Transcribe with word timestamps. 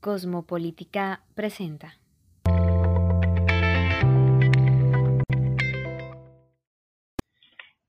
Cosmopolítica 0.00 1.24
presenta. 1.34 1.98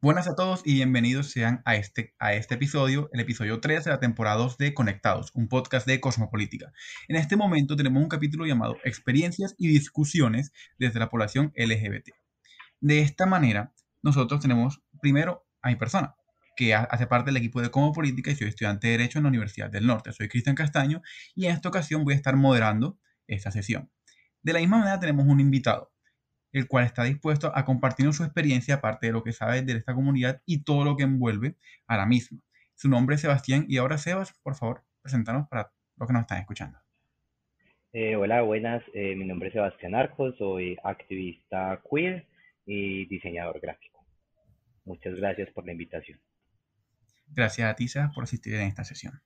Buenas 0.01 0.27
a 0.27 0.35
todos 0.35 0.61
y 0.65 0.73
bienvenidos 0.73 1.29
sean 1.29 1.61
a 1.65 1.75
este, 1.75 2.15
a 2.17 2.33
este 2.33 2.55
episodio, 2.55 3.09
el 3.13 3.19
episodio 3.19 3.59
3 3.59 3.83
de 3.83 3.91
la 3.91 3.99
temporada 3.99 4.37
2 4.37 4.57
de 4.57 4.73
Conectados, 4.73 5.29
un 5.35 5.49
podcast 5.49 5.85
de 5.85 5.99
Cosmopolítica. 5.99 6.71
En 7.07 7.15
este 7.15 7.35
momento 7.35 7.75
tenemos 7.75 8.01
un 8.01 8.09
capítulo 8.09 8.47
llamado 8.47 8.77
Experiencias 8.83 9.53
y 9.59 9.67
discusiones 9.67 10.51
desde 10.79 10.99
la 10.99 11.09
población 11.09 11.53
LGBT. 11.55 12.09
De 12.79 13.01
esta 13.01 13.27
manera, 13.27 13.73
nosotros 14.01 14.39
tenemos 14.39 14.81
primero 14.99 15.45
a 15.61 15.69
mi 15.69 15.75
persona, 15.75 16.15
que 16.59 16.73
hace 16.73 17.07
parte 17.07 17.31
del 17.31 17.37
equipo 17.37 17.61
de 17.61 17.71
Como 17.71 17.93
Política 17.93 18.31
y 18.31 18.35
soy 18.35 18.49
estudiante 18.49 18.87
de 18.87 18.97
Derecho 18.97 19.17
en 19.17 19.23
la 19.23 19.29
Universidad 19.29 19.69
del 19.69 19.87
Norte. 19.87 20.11
Soy 20.11 20.27
Cristian 20.27 20.57
Castaño 20.57 21.01
y 21.33 21.45
en 21.45 21.53
esta 21.53 21.69
ocasión 21.69 22.03
voy 22.03 22.15
a 22.15 22.17
estar 22.17 22.35
moderando 22.35 22.99
esta 23.27 23.49
sesión. 23.49 23.89
De 24.41 24.51
la 24.51 24.59
misma 24.59 24.79
manera 24.79 24.99
tenemos 24.99 25.25
un 25.25 25.39
invitado, 25.39 25.93
el 26.51 26.67
cual 26.67 26.83
está 26.83 27.05
dispuesto 27.05 27.49
a 27.55 27.63
compartirnos 27.63 28.17
su 28.17 28.25
experiencia 28.25 28.75
aparte 28.75 29.07
de 29.07 29.13
lo 29.13 29.23
que 29.23 29.31
sabe 29.31 29.61
de 29.61 29.71
esta 29.71 29.93
comunidad 29.93 30.41
y 30.45 30.65
todo 30.65 30.83
lo 30.83 30.97
que 30.97 31.03
envuelve 31.03 31.55
a 31.87 31.95
la 31.95 32.05
misma. 32.05 32.41
Su 32.75 32.89
nombre 32.89 33.15
es 33.15 33.21
Sebastián 33.21 33.65
y 33.69 33.77
ahora 33.77 33.97
Sebas, 33.97 34.33
por 34.43 34.55
favor, 34.55 34.83
preséntanos 35.01 35.47
para 35.47 35.71
los 35.95 36.07
que 36.07 36.13
nos 36.13 36.23
están 36.23 36.39
escuchando. 36.39 36.77
Eh, 37.93 38.17
hola, 38.17 38.41
buenas. 38.41 38.83
Eh, 38.93 39.15
mi 39.15 39.25
nombre 39.25 39.47
es 39.47 39.53
Sebastián 39.53 39.95
Arcos, 39.95 40.35
soy 40.37 40.75
activista 40.83 41.81
queer 41.89 42.25
y 42.65 43.05
diseñador 43.05 43.61
gráfico. 43.61 44.03
Muchas 44.83 45.15
gracias 45.15 45.49
por 45.51 45.65
la 45.65 45.71
invitación. 45.71 46.19
Gracias 47.31 47.71
a 47.71 47.75
ti, 47.75 47.87
Sebas, 47.87 48.13
por 48.13 48.23
asistir 48.23 48.55
en 48.55 48.67
esta 48.67 48.83
sesión. 48.83 49.21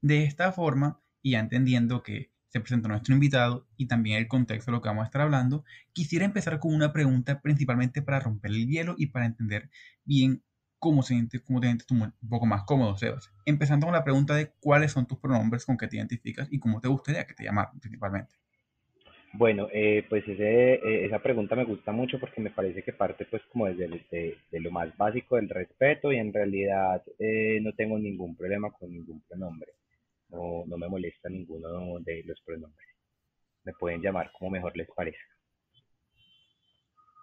De 0.00 0.24
esta 0.24 0.52
forma, 0.52 1.00
y 1.22 1.32
ya 1.32 1.40
entendiendo 1.40 2.02
que 2.02 2.32
se 2.48 2.60
presenta 2.60 2.88
nuestro 2.88 3.14
invitado 3.14 3.68
y 3.76 3.88
también 3.88 4.18
el 4.18 4.28
contexto 4.28 4.70
de 4.70 4.76
lo 4.76 4.82
que 4.82 4.88
vamos 4.88 5.02
a 5.02 5.06
estar 5.06 5.22
hablando, 5.22 5.64
quisiera 5.92 6.24
empezar 6.24 6.60
con 6.60 6.74
una 6.74 6.92
pregunta 6.92 7.40
principalmente 7.42 8.02
para 8.02 8.20
romper 8.20 8.52
el 8.52 8.68
hielo 8.68 8.94
y 8.96 9.06
para 9.08 9.26
entender 9.26 9.70
bien 10.04 10.44
cómo, 10.78 11.02
se 11.02 11.14
siente, 11.14 11.42
cómo 11.42 11.60
te 11.60 11.66
sientes 11.66 11.86
tú 11.86 11.94
un 11.94 12.14
poco 12.28 12.46
más 12.46 12.62
cómodo, 12.64 12.96
Sebas. 12.96 13.32
Empezando 13.44 13.86
con 13.86 13.94
la 13.94 14.04
pregunta 14.04 14.34
de 14.34 14.52
cuáles 14.60 14.92
son 14.92 15.06
tus 15.06 15.18
pronombres 15.18 15.64
con 15.64 15.76
que 15.76 15.88
te 15.88 15.96
identificas 15.96 16.46
y 16.50 16.58
cómo 16.60 16.80
te 16.80 16.88
gustaría 16.88 17.26
que 17.26 17.34
te 17.34 17.44
llamaran 17.44 17.80
principalmente. 17.80 18.36
Bueno, 19.36 19.66
eh, 19.72 20.06
pues 20.08 20.22
ese, 20.28 20.74
eh, 20.74 21.06
esa 21.06 21.18
pregunta 21.18 21.56
me 21.56 21.64
gusta 21.64 21.90
mucho 21.90 22.20
porque 22.20 22.40
me 22.40 22.50
parece 22.50 22.84
que 22.84 22.92
parte 22.92 23.26
pues 23.28 23.42
como 23.50 23.66
desde 23.66 23.88
de, 24.08 24.60
lo 24.60 24.70
más 24.70 24.96
básico 24.96 25.34
del 25.34 25.48
respeto 25.48 26.12
y 26.12 26.18
en 26.18 26.32
realidad 26.32 27.02
eh, 27.18 27.58
no 27.60 27.72
tengo 27.72 27.98
ningún 27.98 28.36
problema 28.36 28.70
con 28.70 28.92
ningún 28.92 29.20
pronombre. 29.22 29.72
No, 30.28 30.62
no 30.68 30.78
me 30.78 30.88
molesta 30.88 31.28
ninguno 31.28 31.98
de 31.98 32.22
los 32.24 32.40
pronombres. 32.42 32.88
Me 33.64 33.72
pueden 33.72 34.00
llamar 34.00 34.30
como 34.38 34.52
mejor 34.52 34.76
les 34.76 34.88
parezca. 34.94 35.34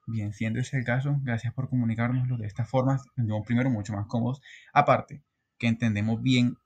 Bien, 0.05 0.33
siendo 0.33 0.59
ese 0.59 0.77
el 0.79 0.83
caso, 0.83 1.15
gracias 1.23 1.53
por 1.53 1.69
comunicárnoslo 1.69 2.35
de 2.37 2.47
esta 2.47 2.65
forma, 2.65 2.99
nos 3.15 3.45
primero 3.45 3.69
mucho 3.69 3.93
más 3.93 4.07
cómodos. 4.07 4.41
Aparte, 4.73 5.21
que 5.57 5.67
entendemos 5.67 6.21
bien 6.21 6.57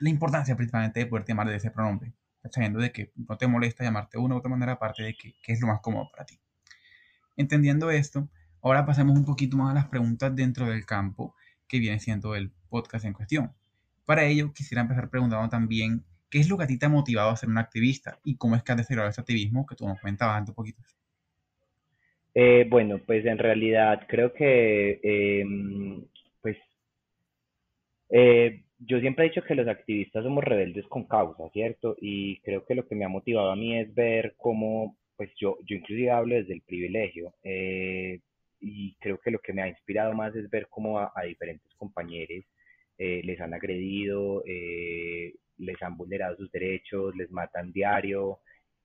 la 0.00 0.08
importancia 0.08 0.56
principalmente 0.56 1.00
de 1.00 1.06
poder 1.06 1.26
llamar 1.26 1.48
de 1.48 1.56
ese 1.56 1.70
pronombre 1.70 2.14
sabiendo 2.50 2.78
de 2.78 2.92
que 2.92 3.10
no 3.16 3.36
te 3.36 3.46
molesta 3.46 3.84
llamarte 3.84 4.18
de 4.18 4.24
una 4.24 4.34
u 4.34 4.38
otra 4.38 4.50
manera, 4.50 4.72
aparte 4.72 5.02
de 5.02 5.14
que, 5.14 5.34
es 5.46 5.60
lo 5.60 5.68
más 5.68 5.80
cómodo 5.80 6.08
para 6.10 6.24
ti. 6.24 6.38
Entendiendo 7.36 7.90
esto, 7.90 8.28
ahora 8.62 8.86
pasemos 8.86 9.16
un 9.16 9.24
poquito 9.24 9.56
más 9.56 9.72
a 9.72 9.74
las 9.74 9.88
preguntas 9.88 10.34
dentro 10.34 10.66
del 10.66 10.84
campo 10.86 11.34
que 11.66 11.78
viene 11.78 11.98
siendo 12.00 12.34
el 12.34 12.52
podcast 12.68 13.04
en 13.04 13.12
cuestión. 13.12 13.52
Para 14.04 14.24
ello, 14.24 14.52
quisiera 14.52 14.82
empezar 14.82 15.08
preguntando 15.10 15.48
también 15.48 16.04
qué 16.30 16.38
es 16.40 16.48
lo 16.48 16.58
que 16.58 16.64
a 16.64 16.66
ti 16.66 16.78
te 16.78 16.86
ha 16.86 16.90
motivado 16.90 17.30
a 17.30 17.36
ser 17.36 17.48
un 17.48 17.58
activista 17.58 18.18
y 18.24 18.36
cómo 18.36 18.56
es 18.56 18.62
que 18.62 18.72
has 18.72 18.78
desarrollado 18.78 19.10
ese 19.10 19.20
activismo 19.20 19.66
que 19.66 19.76
tú 19.76 19.86
nos 19.86 20.00
comentabas 20.00 20.38
antes 20.38 20.50
un 20.50 20.56
poquito. 20.56 20.82
Eh, 22.34 22.66
bueno, 22.68 23.00
pues 23.06 23.24
en 23.24 23.38
realidad 23.38 24.06
creo 24.08 24.32
que, 24.32 25.00
em, 25.02 26.04
pues, 26.42 26.56
eh, 28.10 28.63
yo 28.78 29.00
siempre 29.00 29.26
he 29.26 29.28
dicho 29.28 29.42
que 29.44 29.54
los 29.54 29.68
activistas 29.68 30.24
somos 30.24 30.44
rebeldes 30.44 30.86
con 30.88 31.04
causa, 31.04 31.48
¿cierto? 31.52 31.96
Y 32.00 32.40
creo 32.40 32.64
que 32.64 32.74
lo 32.74 32.86
que 32.86 32.94
me 32.94 33.04
ha 33.04 33.08
motivado 33.08 33.50
a 33.50 33.56
mí 33.56 33.78
es 33.78 33.94
ver 33.94 34.34
cómo, 34.36 34.96
pues 35.16 35.30
yo, 35.36 35.58
yo 35.64 35.76
inclusive 35.76 36.10
hablo 36.10 36.34
desde 36.34 36.54
el 36.54 36.62
privilegio, 36.62 37.34
eh, 37.42 38.20
y 38.60 38.94
creo 39.00 39.18
que 39.18 39.30
lo 39.30 39.38
que 39.40 39.52
me 39.52 39.62
ha 39.62 39.68
inspirado 39.68 40.14
más 40.14 40.34
es 40.34 40.50
ver 40.50 40.68
cómo 40.70 40.98
a, 40.98 41.12
diferentes 41.26 41.72
compañeros 41.74 42.44
eh, 42.98 43.22
les 43.24 43.40
han 43.40 43.54
agredido, 43.54 44.42
eh, 44.46 45.34
les 45.58 45.80
han 45.82 45.96
vulnerado 45.96 46.36
sus 46.36 46.50
derechos, 46.50 47.14
les 47.16 47.30
matan 47.30 47.72
diario, 47.72 48.40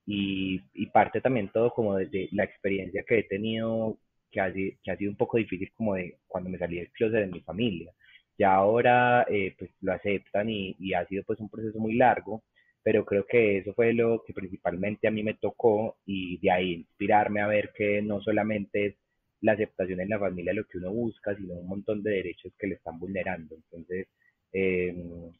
y, 0.06 0.60
y 0.74 0.86
parte 0.86 1.20
también 1.20 1.50
todo 1.50 1.70
como 1.72 1.96
de, 1.96 2.28
la 2.32 2.44
experiencia 2.44 3.04
que 3.06 3.20
he 3.20 3.22
tenido, 3.24 3.98
que 4.30 4.40
ha, 4.40 4.52
que 4.52 4.90
ha 4.90 4.96
sido 4.96 5.10
un 5.10 5.16
poco 5.16 5.38
difícil 5.38 5.70
como 5.74 5.94
de 5.94 6.16
cuando 6.26 6.50
me 6.50 6.58
salí 6.58 6.76
del 6.78 6.90
closet 6.92 7.20
de 7.20 7.26
mi 7.26 7.40
familia 7.40 7.92
ya 8.40 8.54
ahora 8.54 9.26
eh, 9.28 9.54
pues 9.58 9.70
lo 9.82 9.92
aceptan 9.92 10.48
y, 10.48 10.94
ha 10.94 11.06
sido 11.06 11.22
pues 11.24 11.38
un 11.40 11.50
proceso 11.50 11.78
muy 11.78 11.94
largo, 11.94 12.42
pero 12.82 13.04
creo 13.04 13.26
que 13.26 13.58
eso 13.58 13.74
fue 13.74 13.92
lo 13.92 14.22
que 14.26 14.32
principalmente 14.32 15.06
a 15.06 15.10
mí 15.10 15.22
me 15.22 15.34
tocó 15.34 15.98
y 16.06 16.38
de 16.38 16.50
ahí 16.50 16.72
inspirarme 16.72 17.42
a 17.42 17.48
ver 17.48 17.70
que 17.76 18.00
no 18.00 18.22
solamente 18.22 18.86
es 18.86 18.94
la 19.42 19.52
aceptación 19.52 20.00
en 20.00 20.08
la 20.08 20.18
familia 20.18 20.54
lo 20.54 20.64
que 20.64 20.78
uno 20.78 20.90
busca, 20.90 21.36
sino 21.36 21.54
un 21.54 21.68
montón 21.68 22.02
de 22.02 22.12
derechos 22.12 22.52
que 22.58 22.66
le 22.66 22.76
están 22.76 22.98
vulnerando. 22.98 23.56
Entonces, 23.56 24.08
eh, 24.54 24.94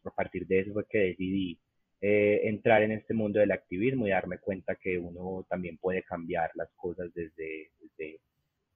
a 0.05 0.11
partir 0.11 0.47
de 0.47 0.61
eso 0.61 0.73
fue 0.75 0.85
que 0.87 0.99
decidí 0.99 1.59
eh, 2.03 2.41
entrar 2.45 2.83
en 2.83 2.93
este 2.93 3.15
mundo 3.15 3.41
del 3.41 3.53
activismo 3.53 4.07
y 4.07 4.11
darme 4.11 4.39
cuenta 4.39 4.75
que 4.77 4.99
uno 4.99 5.47
también 5.49 5.79
puede 5.79 6.03
cambiar 6.03 6.51
las 6.55 6.69
cosas 6.77 7.13
desde, 7.15 7.71
desde, 7.81 8.21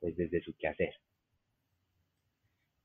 pues 0.01 0.17
desde 0.17 0.41
su 0.43 0.55
quehacer. 0.57 0.95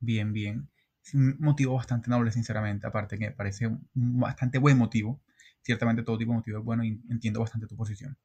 Bien, 0.02 0.34
bien 0.34 0.68
un 1.14 1.38
motivo 1.40 1.76
bastante 1.76 2.10
noble, 2.10 2.32
sinceramente, 2.32 2.88
aparte 2.88 3.18
que 3.18 3.32
parece 3.32 3.68
un 3.68 3.88
bastante 3.94 4.58
buen 4.58 4.78
motivo. 4.78 5.20
Ciertamente 5.62 6.04
todo 6.04 6.18
tipo 6.18 6.32
de 6.32 6.38
motivo 6.38 6.60
es 6.60 6.66
bueno 6.66 6.84
y 6.84 7.02
entiendo 7.10 7.40
bastante 7.40 7.68
tu 7.68 7.76
posición. 7.76 8.18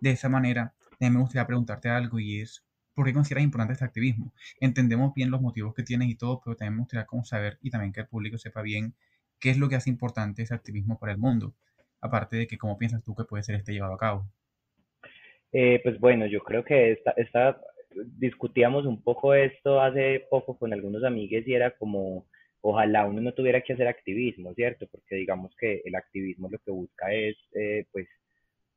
De 0.00 0.10
esa 0.10 0.28
manera, 0.28 0.74
me 1.00 1.18
gustaría 1.18 1.46
preguntarte 1.46 1.88
algo 1.88 2.18
y 2.18 2.40
es, 2.40 2.64
¿por 2.94 3.06
qué 3.06 3.12
consideras 3.12 3.44
importante 3.44 3.72
este 3.72 3.84
activismo? 3.84 4.32
Entendemos 4.60 5.14
bien 5.14 5.30
los 5.30 5.40
motivos 5.40 5.74
que 5.74 5.82
tienes 5.82 6.08
y 6.08 6.16
todo, 6.16 6.40
pero 6.44 6.56
también 6.56 6.74
me 6.74 6.80
gustaría 6.80 7.06
como 7.06 7.24
saber 7.24 7.58
y 7.62 7.70
también 7.70 7.92
que 7.92 8.00
el 8.00 8.08
público 8.08 8.38
sepa 8.38 8.62
bien 8.62 8.94
qué 9.38 9.50
es 9.50 9.58
lo 9.58 9.68
que 9.68 9.76
hace 9.76 9.90
importante 9.90 10.42
ese 10.42 10.54
activismo 10.54 10.98
para 10.98 11.12
el 11.12 11.18
mundo, 11.18 11.54
aparte 12.00 12.36
de 12.36 12.46
que 12.46 12.58
cómo 12.58 12.78
piensas 12.78 13.02
tú 13.02 13.14
que 13.14 13.24
puede 13.24 13.42
ser 13.42 13.56
este 13.56 13.72
llevado 13.72 13.94
a 13.94 13.98
cabo. 13.98 14.28
Eh, 15.52 15.80
pues 15.82 15.98
bueno, 16.00 16.26
yo 16.26 16.40
creo 16.40 16.64
que 16.64 16.92
esta, 16.92 17.12
esta 17.12 17.60
discutíamos 18.18 18.86
un 18.86 19.02
poco 19.02 19.34
esto 19.34 19.80
hace 19.80 20.26
poco 20.30 20.58
con 20.58 20.72
algunos 20.72 21.04
amigos 21.04 21.42
y 21.46 21.54
era 21.54 21.70
como, 21.72 22.26
ojalá 22.60 23.06
uno 23.06 23.20
no 23.20 23.32
tuviera 23.32 23.60
que 23.60 23.72
hacer 23.72 23.88
activismo, 23.88 24.54
¿cierto? 24.54 24.86
Porque 24.90 25.16
digamos 25.16 25.54
que 25.56 25.82
el 25.84 25.94
activismo 25.94 26.48
lo 26.50 26.58
que 26.58 26.70
busca 26.70 27.12
es, 27.12 27.36
eh, 27.54 27.86
pues, 27.92 28.08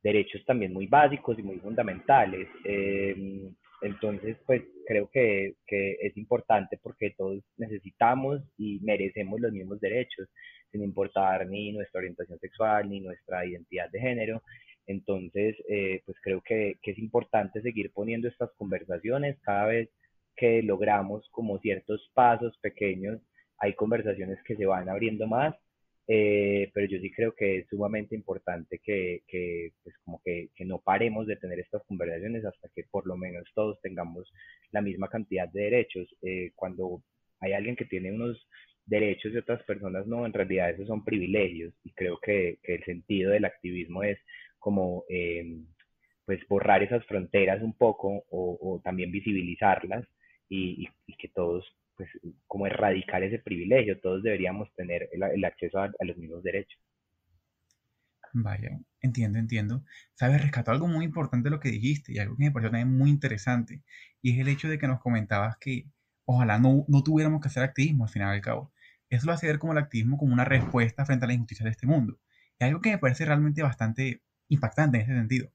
derechos 0.02 0.44
también 0.46 0.72
muy 0.72 0.86
básicos 0.86 1.38
y 1.38 1.42
muy 1.42 1.58
fundamentales. 1.58 2.48
Eh, 2.64 3.50
entonces, 3.82 4.36
pues, 4.46 4.62
creo 4.86 5.08
que, 5.10 5.54
que 5.66 5.92
es 6.00 6.16
importante 6.16 6.78
porque 6.82 7.14
todos 7.16 7.42
necesitamos 7.56 8.42
y 8.58 8.80
merecemos 8.80 9.40
los 9.40 9.52
mismos 9.52 9.80
derechos, 9.80 10.28
sin 10.70 10.82
importar 10.82 11.46
ni 11.46 11.72
nuestra 11.72 11.98
orientación 11.98 12.38
sexual 12.38 12.88
ni 12.88 13.00
nuestra 13.00 13.44
identidad 13.44 13.90
de 13.90 14.00
género. 14.00 14.42
Entonces, 14.86 15.56
eh, 15.68 16.02
pues 16.06 16.18
creo 16.22 16.42
que, 16.42 16.78
es 16.82 16.98
importante 16.98 17.62
seguir 17.62 17.92
poniendo 17.92 18.28
estas 18.28 18.50
conversaciones 18.56 19.38
cada 19.42 19.66
vez 19.66 19.88
que 20.36 20.62
logramos 20.62 21.28
como 21.30 21.58
ciertos 21.58 22.10
pasos 22.14 22.56
pequeños, 22.58 23.20
hay 23.58 23.74
conversaciones 23.74 24.38
que 24.44 24.56
se 24.56 24.66
van 24.66 24.88
abriendo 24.88 25.26
más, 25.26 25.54
eh, 26.08 26.70
pero 26.74 26.88
yo 26.88 26.98
sí 26.98 27.12
creo 27.12 27.34
que 27.36 27.58
es 27.58 27.68
sumamente 27.68 28.16
importante 28.16 28.80
que, 28.82 29.22
pues 29.84 29.94
como 30.04 30.20
que, 30.24 30.48
no 30.64 30.78
paremos 30.80 31.26
de 31.26 31.36
tener 31.36 31.60
estas 31.60 31.84
conversaciones 31.84 32.44
hasta 32.44 32.68
que 32.74 32.84
por 32.90 33.06
lo 33.06 33.16
menos 33.16 33.44
todos 33.54 33.80
tengamos 33.80 34.32
la 34.72 34.80
misma 34.82 35.08
cantidad 35.08 35.48
de 35.48 35.62
derechos. 35.62 36.08
Eh, 36.22 36.52
cuando 36.56 37.02
hay 37.40 37.52
alguien 37.52 37.76
que 37.76 37.84
tiene 37.84 38.12
unos 38.12 38.44
derechos 38.86 39.32
y 39.32 39.36
otras 39.36 39.62
personas 39.64 40.06
no, 40.06 40.26
en 40.26 40.32
realidad 40.32 40.70
esos 40.70 40.88
son 40.88 41.04
privilegios 41.04 41.72
y 41.84 41.92
creo 41.92 42.18
que 42.18 42.58
el 42.64 42.84
sentido 42.84 43.30
del 43.30 43.44
activismo 43.44 44.02
es 44.02 44.18
como 44.60 45.04
em, 45.08 45.66
pues 46.24 46.46
borrar 46.48 46.82
esas 46.82 47.04
fronteras 47.06 47.60
un 47.60 47.72
poco 47.72 48.24
o, 48.30 48.80
también 48.84 49.10
visibilizarlas 49.10 50.06
y, 50.48 50.86
que 51.18 51.28
todos 51.28 51.64
pues 51.96 52.08
como 52.46 52.66
erradicar 52.66 53.22
ese 53.24 53.40
privilegio, 53.40 54.00
todos 54.00 54.22
deberíamos 54.22 54.72
tener 54.74 55.10
el, 55.12 55.44
acceso 55.44 55.80
a, 55.80 55.90
los 56.00 56.16
mismos 56.16 56.42
derechos. 56.42 56.80
Vaya, 58.32 58.78
entiendo, 59.02 59.38
entiendo. 59.38 59.82
Sabes, 60.14 60.40
rescató 60.40 60.70
algo 60.70 60.86
muy 60.86 61.04
importante 61.04 61.48
de 61.48 61.56
lo 61.56 61.60
que 61.60 61.70
dijiste 61.70 62.12
y 62.12 62.18
algo 62.18 62.36
que 62.36 62.44
me 62.44 62.52
pareció 62.52 62.70
también 62.70 62.96
muy 62.96 63.10
interesante 63.10 63.82
y 64.22 64.32
es 64.32 64.38
el 64.38 64.48
hecho 64.48 64.68
de 64.68 64.78
que 64.78 64.86
nos 64.86 65.00
comentabas 65.00 65.56
que 65.58 65.86
ojalá 66.24 66.58
no, 66.58 66.84
no 66.86 67.02
tuviéramos 67.02 67.40
que 67.40 67.48
hacer 67.48 67.64
activismo 67.64 68.04
al 68.04 68.10
final 68.10 68.32
del 68.32 68.40
cabo. 68.40 68.72
Eso 69.08 69.26
lo 69.26 69.32
hace 69.32 69.48
ver 69.48 69.58
como 69.58 69.72
el 69.72 69.78
activismo 69.78 70.16
como 70.16 70.32
una 70.32 70.44
respuesta 70.44 71.04
frente 71.04 71.24
a 71.24 71.28
la 71.28 71.34
injusticia 71.34 71.64
de 71.64 71.72
este 71.72 71.88
mundo. 71.88 72.20
Es 72.58 72.68
algo 72.68 72.80
que 72.80 72.92
me 72.92 72.98
parece 72.98 73.24
realmente 73.24 73.62
bastante 73.62 74.22
impactante 74.50 74.98
en 74.98 75.04
ese 75.04 75.14
sentido. 75.14 75.50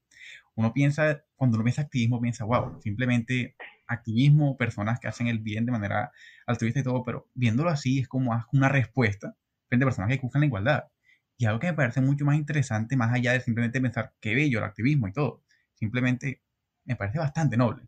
Uno 0.56 0.74
piensa, 0.74 1.24
cuando 1.36 1.58
uno 1.58 1.64
piensa 1.64 1.84
activismo, 1.84 2.22
piensa, 2.22 2.46
wow, 2.46 2.82
simplemente 2.82 3.56
activismo, 3.88 4.58
personas 4.58 5.00
que 5.00 5.08
hacen 5.08 5.28
el 5.28 5.40
bien 5.40 5.66
de 5.66 5.72
manera 5.72 6.12
altruista 6.48 6.80
y 6.80 6.84
todo, 6.84 7.04
pero 7.04 7.30
viéndolo 7.34 7.70
así 7.70 8.00
es 8.00 8.08
como 8.08 8.32
una 8.52 8.70
respuesta 8.70 9.36
frente 9.68 9.84
a 9.84 9.88
personas 9.88 10.10
que 10.10 10.20
buscan 10.22 10.42
la 10.42 10.48
igualdad. 10.48 10.86
Y 11.38 11.46
algo 11.46 11.60
que 11.60 11.68
me 11.68 11.74
parece 11.74 12.02
mucho 12.02 12.26
más 12.26 12.38
interesante, 12.38 12.96
más 12.96 13.14
allá 13.14 13.34
de 13.34 13.42
simplemente 13.42 13.82
pensar 13.82 14.14
qué 14.22 14.34
bello 14.34 14.60
el 14.60 14.66
activismo 14.66 15.08
y 15.08 15.14
todo, 15.14 15.44
simplemente 15.74 16.42
me 16.86 16.96
parece 16.96 17.20
bastante 17.20 17.58
noble. 17.58 17.84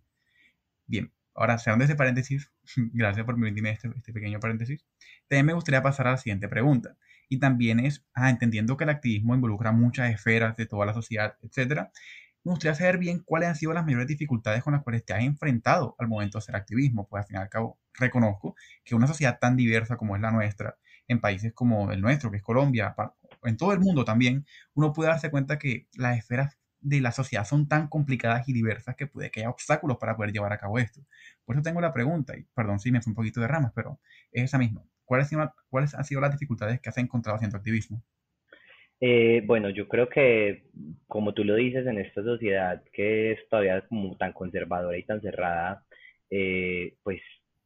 Bien, 0.86 1.12
ahora 1.34 1.58
cerrando 1.58 1.86
ese 1.86 1.96
paréntesis, 1.96 2.52
gracias 2.94 3.26
por 3.26 3.36
permitirme 3.36 3.72
este, 3.72 3.90
este 3.96 4.12
pequeño 4.12 4.40
paréntesis, 4.40 4.86
también 5.30 5.46
me 5.46 5.54
gustaría 5.54 5.82
pasar 5.82 6.08
a 6.08 6.12
la 6.12 6.18
siguiente 6.18 6.50
pregunta. 6.50 6.98
Y 7.30 7.40
también 7.40 7.80
es, 7.80 8.06
ah, 8.14 8.30
entendiendo 8.30 8.78
que 8.78 8.86
el 8.86 8.90
activismo 8.90 9.36
involucra 9.36 9.72
muchas 9.72 10.12
esferas 10.12 10.56
de 10.56 10.66
toda 10.66 10.86
la 10.86 10.94
sociedad, 10.94 11.36
etcétera, 11.42 11.92
me 12.44 12.52
gustaría 12.52 12.76
saber 12.76 12.98
bien 12.98 13.20
cuáles 13.26 13.50
han 13.50 13.56
sido 13.56 13.74
las 13.74 13.84
mayores 13.86 14.08
dificultades 14.08 14.64
con 14.64 14.74
las 14.74 14.84
cuales 14.84 15.04
te 15.06 15.14
has 15.14 15.22
enfrentado 15.24 15.96
al 16.00 16.08
momento 16.08 16.38
de 16.38 16.44
hacer 16.44 16.56
activismo, 16.56 17.08
pues 17.08 17.22
al 17.24 17.28
fin 17.28 17.36
y 17.38 17.40
al 17.40 17.50
cabo 17.50 17.80
reconozco 17.94 18.56
que 18.86 18.96
una 18.96 19.08
sociedad 19.08 19.38
tan 19.40 19.58
diversa 19.58 19.98
como 19.98 20.16
es 20.16 20.22
la 20.22 20.32
nuestra, 20.32 20.78
en 21.10 21.20
países 21.20 21.54
como 21.54 21.92
el 21.92 22.02
nuestro, 22.02 22.32
que 22.32 22.38
es 22.38 22.44
Colombia, 22.44 22.96
en 23.44 23.58
todo 23.58 23.74
el 23.74 23.80
mundo 23.80 24.06
también, 24.06 24.46
uno 24.74 24.94
puede 24.94 25.10
darse 25.10 25.30
cuenta 25.30 25.58
que 25.60 25.88
las 25.96 26.18
esferas 26.18 26.58
de 26.80 27.02
la 27.02 27.12
sociedad 27.12 27.46
son 27.46 27.68
tan 27.68 27.88
complicadas 27.88 28.48
y 28.48 28.54
diversas 28.54 28.96
que 28.96 29.08
puede 29.08 29.32
que 29.32 29.42
haya 29.42 29.50
obstáculos 29.50 29.98
para 29.98 30.16
poder 30.16 30.32
llevar 30.32 30.54
a 30.54 30.58
cabo 30.58 30.80
esto. 30.80 31.02
Por 31.46 31.56
eso 31.56 31.64
tengo 31.64 31.82
la 31.82 31.94
pregunta, 31.94 32.38
y 32.38 32.44
perdón 32.54 32.80
si 32.80 32.92
me 32.92 33.02
fue 33.02 33.12
un 33.12 33.16
poquito 33.16 33.42
de 33.42 33.48
ramas, 33.48 33.72
pero 33.76 34.00
es 34.32 34.44
esa 34.46 34.58
misma. 34.58 34.84
¿Cuáles, 35.08 35.32
¿Cuáles 35.70 35.96
han 35.96 36.04
sido 36.04 36.20
las 36.20 36.34
dificultades 36.34 36.82
que 36.82 36.90
has 36.90 36.98
encontrado 36.98 37.38
haciendo 37.38 37.58
activismo? 37.58 38.04
Eh, 39.00 39.42
bueno, 39.46 39.70
yo 39.70 39.88
creo 39.88 40.10
que, 40.10 40.66
como 41.08 41.34
tú 41.34 41.46
lo 41.46 41.56
dices, 41.56 41.88
en 41.88 41.98
esta 41.98 42.22
sociedad 42.24 42.84
que 42.92 43.32
es 43.32 43.40
todavía 43.50 43.82
como 43.88 44.18
tan 44.18 44.34
conservadora 44.34 44.98
y 44.98 45.04
tan 45.04 45.22
cerrada, 45.22 45.86
eh, 46.30 46.96
pues 47.04 47.22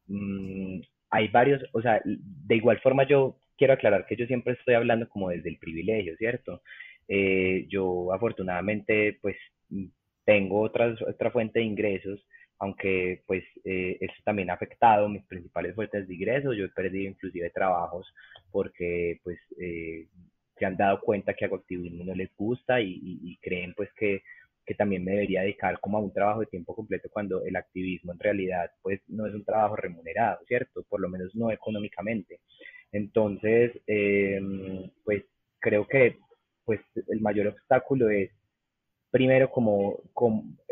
mm, 0.07 0.81
hay 1.09 1.27
varios, 1.29 1.63
o 1.73 1.81
sea, 1.81 1.99
de 2.05 2.55
igual 2.55 2.79
forma 2.81 3.07
yo 3.07 3.37
quiero 3.57 3.73
aclarar 3.73 4.05
que 4.05 4.15
yo 4.17 4.27
siempre 4.27 4.53
estoy 4.53 4.75
hablando 4.75 5.09
como 5.09 5.29
desde 5.29 5.49
el 5.49 5.57
privilegio, 5.57 6.15
¿cierto? 6.17 6.61
Eh, 7.07 7.65
yo 7.69 8.13
afortunadamente 8.13 9.17
pues 9.21 9.35
tengo 10.25 10.61
otra, 10.61 10.95
otra 11.07 11.31
fuente 11.31 11.59
de 11.59 11.65
ingresos, 11.65 12.23
aunque 12.61 13.23
pues 13.25 13.43
eh, 13.65 13.97
eso 13.99 14.13
también 14.23 14.51
ha 14.51 14.53
afectado 14.53 15.09
mis 15.09 15.25
principales 15.25 15.73
fuentes 15.73 16.07
de 16.07 16.13
ingresos, 16.13 16.55
yo 16.55 16.65
he 16.65 16.69
perdido 16.69 17.09
inclusive 17.09 17.49
trabajos 17.49 18.13
porque 18.51 19.19
pues 19.23 19.39
eh, 19.59 20.07
se 20.59 20.65
han 20.67 20.77
dado 20.77 21.01
cuenta 21.01 21.33
que 21.33 21.45
hago 21.45 21.55
activismo 21.55 22.03
no 22.03 22.13
les 22.13 22.29
gusta 22.37 22.79
y, 22.79 23.35
creen 23.41 23.73
pues 23.73 23.89
que, 23.93 24.21
que, 24.63 24.75
también 24.75 25.03
me 25.03 25.13
debería 25.13 25.41
dedicar 25.41 25.79
como 25.79 25.97
a 25.97 26.01
un 26.01 26.13
trabajo 26.13 26.41
de 26.41 26.45
tiempo 26.45 26.75
completo 26.75 27.09
cuando 27.11 27.43
el 27.43 27.55
activismo 27.55 28.11
en 28.11 28.19
realidad 28.19 28.69
pues 28.83 29.01
no 29.07 29.25
es 29.25 29.33
un 29.33 29.43
trabajo 29.43 29.75
remunerado, 29.75 30.45
¿cierto? 30.47 30.83
Por 30.87 31.01
lo 31.01 31.09
menos 31.09 31.33
no 31.33 31.49
económicamente. 31.49 32.41
Entonces, 32.91 33.71
em, 33.87 34.87
pues 35.03 35.23
creo 35.59 35.87
que 35.87 36.19
pues 36.63 36.79
el 37.07 37.21
mayor 37.21 37.47
obstáculo 37.47 38.11
es 38.11 38.29
primero 39.11 39.51
como, 39.51 39.99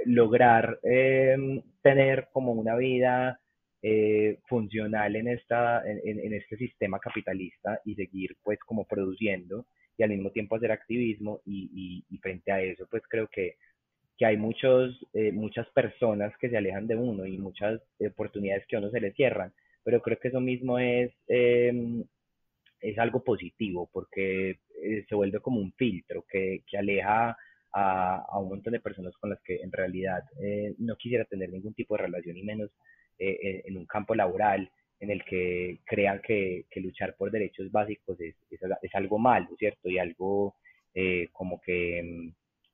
lograr 0.06 0.80
em, 0.84 1.62
tener 1.82 2.30
como 2.32 2.54
una 2.54 2.76
vida 2.76 3.40
eh, 3.82 4.40
funcional 4.48 5.16
en, 5.16 5.28
esta, 5.28 5.84
en, 5.86 6.34
este 6.34 6.58
sistema 6.58 7.00
capitalista 7.00 7.82
y 7.86 7.96
seguir 7.96 8.36
pues 8.44 8.60
como 8.60 8.86
produciendo 8.86 9.66
y 9.98 10.04
al 10.04 10.10
mismo 10.10 10.32
tiempo 10.32 10.56
hacer 10.56 10.72
activismo 10.72 11.42
y, 11.46 12.04
frente 12.22 12.52
a 12.52 12.62
eso 12.62 12.88
pues 12.90 13.04
creo 13.10 13.28
que, 13.28 13.56
que 14.18 14.26
hay 14.26 14.38
muchos, 14.38 14.98
eh, 15.14 15.32
muchas 15.32 15.68
personas 15.70 16.34
que 16.38 16.50
se 16.50 16.58
alejan 16.58 16.88
de 16.88 16.96
uno 16.96 17.26
y 17.26 17.38
muchas 17.38 17.82
oportunidades 18.00 18.66
que 18.68 18.76
a 18.76 18.80
uno 18.80 18.90
se 18.90 19.00
le 19.00 19.14
cierran, 19.14 19.54
pero 19.84 20.02
creo 20.02 20.20
que 20.20 20.30
eso 20.30 20.42
mismo 20.42 20.80
es, 20.80 21.12
eh, 21.28 22.04
es 22.82 22.98
algo 22.98 23.24
positivo 23.24 23.90
porque 23.92 24.60
eh, 24.84 25.06
se 25.08 25.16
vuelve 25.16 25.40
como 25.40 25.60
un 25.60 25.74
filtro 25.74 26.26
que, 26.30 26.64
que 26.68 26.78
aleja 26.78 27.38
a, 27.74 28.26
a, 28.28 28.40
un 28.40 28.50
montón 28.50 28.74
de 28.74 28.80
personas 28.80 29.16
con 29.18 29.30
las 29.30 29.42
que 29.42 29.58
en 29.58 29.72
realidad 29.72 30.24
eh, 30.42 30.76
no 30.80 30.96
quisiera 30.96 31.26
tener 31.26 31.50
ningún 31.50 31.74
tipo 31.74 31.96
de 31.96 32.04
relación 32.04 32.38
y 32.38 32.44
menos 32.44 32.72
eh, 33.18 33.64
en 33.66 33.78
un 33.78 33.86
campo 33.86 34.16
laboral 34.16 34.72
en 35.00 35.12
el 35.12 35.24
que 35.24 35.80
crean 35.86 36.22
que, 36.22 36.66
luchar 36.76 37.16
por 37.16 37.32
derechos 37.32 37.72
básicos 37.72 38.20
es, 38.20 38.36
es, 38.50 38.96
algo 38.96 39.18
malo, 39.18 39.48
¿cierto? 39.58 39.90
Y 39.90 39.98
algo 39.98 40.56
eh, 40.94 41.30
como 41.32 41.62
que, 41.62 42.02
mm, 42.04 42.34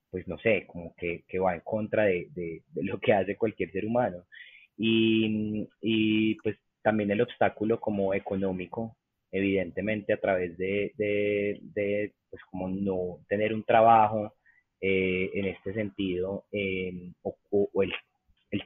pues 0.09 0.27
no 0.27 0.37
sé, 0.39 0.65
como 0.67 0.95
que, 0.95 1.23
que 1.27 1.39
va 1.39 1.55
en 1.55 1.61
contra 1.61 2.05
de, 2.05 2.27
de, 2.33 2.63
lo 2.75 2.99
que 2.99 3.13
hace 3.13 3.37
cualquier 3.37 3.71
ser 3.71 3.85
humano. 3.85 4.25
Y, 4.77 5.67
y, 5.81 6.35
pues 6.35 6.57
también 6.81 7.11
el 7.11 7.21
obstáculo 7.21 7.79
como 7.79 8.13
económico, 8.13 8.97
evidentemente 9.31 10.13
a 10.13 10.21
través 10.21 10.57
de, 10.57 10.93
de, 10.97 11.59
de 11.61 12.13
pues 12.29 12.41
como 12.51 12.69
no 12.69 13.19
tener 13.27 13.53
un 13.53 13.63
trabajo 13.63 14.33
eh, 14.87 15.31
en 15.33 15.45
este 15.45 15.73
sentido, 15.73 16.45
eh, 16.51 17.11
o, 17.23 17.81
el, 17.81 17.91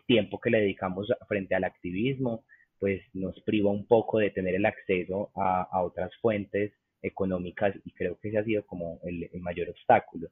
tiempo 0.06 0.38
que 0.38 0.50
le 0.50 0.60
dedicamos 0.60 1.08
frente 1.30 1.56
al 1.56 1.64
activismo, 1.64 2.44
pues 2.78 3.02
nos 3.14 3.40
priva 3.44 3.72
un 3.72 3.88
poco 3.88 4.20
de 4.20 4.30
tener 4.30 4.54
el 4.56 4.66
acceso 4.66 5.32
a, 5.34 5.82
otras 5.82 6.12
fuentes 6.18 6.74
económicas 7.02 7.74
y 7.86 7.92
creo 7.92 8.20
que 8.20 8.28
ese 8.28 8.38
ha 8.38 8.44
sido 8.44 8.66
como 8.66 9.00
el, 9.04 9.30
mayor 9.40 9.70
obstáculo. 9.70 10.28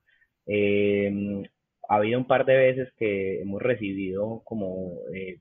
Eh, 0.46 1.42
ha 1.88 1.96
habido 1.96 2.20
un 2.20 2.28
par 2.28 2.46
de 2.46 2.58
veces 2.58 2.90
que 2.98 3.42
hemos 3.42 3.62
recibido 3.62 4.42
como 4.44 4.92
eh, 5.16 5.40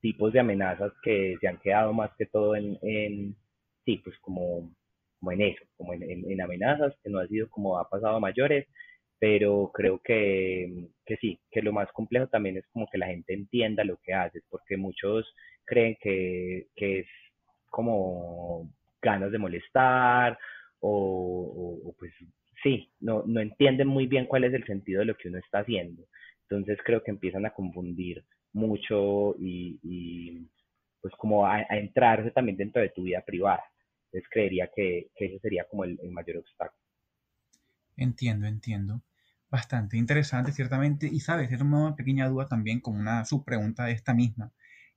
tipos 0.00 0.32
de 0.32 0.40
amenazas 0.40 0.92
que 1.02 1.36
se 1.40 1.48
han 1.48 1.58
quedado 1.58 1.92
más 1.92 2.12
que 2.16 2.26
todo 2.26 2.54
en, 2.54 3.34
sí, 3.84 3.96
pues 4.04 4.16
como, 4.20 4.70
en 5.28 5.42
eso, 5.42 5.64
como 5.76 5.92
en, 5.92 6.04
en, 6.04 6.40
amenazas, 6.40 6.94
que 7.02 7.10
no 7.10 7.18
ha 7.18 7.26
sido 7.26 7.50
como 7.50 7.78
ha 7.78 7.88
pasado 7.88 8.20
mayores, 8.20 8.68
pero 9.22 9.70
creo 9.72 10.00
que, 10.02 10.88
que 11.06 11.16
sí, 11.18 11.38
que 11.48 11.62
lo 11.62 11.72
más 11.72 11.88
complejo 11.92 12.26
también 12.26 12.56
es 12.56 12.66
como 12.72 12.88
que 12.90 12.98
la 12.98 13.06
gente 13.06 13.32
entienda 13.32 13.84
lo 13.84 13.96
que 13.98 14.12
haces, 14.12 14.42
porque 14.50 14.76
muchos 14.76 15.32
creen 15.64 15.96
que, 16.00 16.66
que 16.74 16.98
es 16.98 17.06
como 17.70 18.68
ganas 19.00 19.30
de 19.30 19.38
molestar 19.38 20.36
o, 20.80 21.94
pues 22.00 22.12
sí, 22.64 22.90
no, 22.98 23.22
no 23.24 23.40
entienden 23.40 23.86
muy 23.86 24.08
bien 24.08 24.26
cuál 24.26 24.42
es 24.42 24.54
el 24.54 24.66
sentido 24.66 24.98
de 24.98 25.06
lo 25.06 25.16
que 25.16 25.28
uno 25.28 25.38
está 25.38 25.60
haciendo. 25.60 26.02
Entonces 26.50 26.80
creo 26.84 27.04
que 27.04 27.12
empiezan 27.12 27.46
a 27.46 27.54
confundir 27.54 28.24
mucho 28.52 29.36
y, 29.38 29.78
y 29.84 30.48
pues 31.00 31.14
como 31.14 31.46
a, 31.46 31.62
entrarse 31.70 32.32
también 32.32 32.56
dentro 32.56 32.82
de 32.82 32.88
tu 32.88 33.04
vida 33.04 33.22
privada. 33.24 33.62
Entonces 34.06 34.28
creería 34.32 34.68
que, 34.74 35.10
que 35.14 35.26
ese 35.26 35.38
sería 35.38 35.62
como 35.70 35.84
el, 35.84 35.96
el 36.02 36.10
mayor 36.10 36.38
obstáculo. 36.38 36.82
Entiendo, 37.96 38.48
entiendo. 38.48 39.00
Bastante 39.52 39.96
interesante, 39.98 40.50
ciertamente. 40.50 41.06
Y 41.06 41.20
sabes, 41.20 41.52
es 41.52 41.60
una 41.60 41.94
pequeña 41.94 42.26
duda 42.28 42.48
también, 42.48 42.80
como 42.80 42.98
una 42.98 43.24
subpregunta 43.24 43.84
de 43.84 43.92
esta 43.92 44.14
misma 44.14 44.52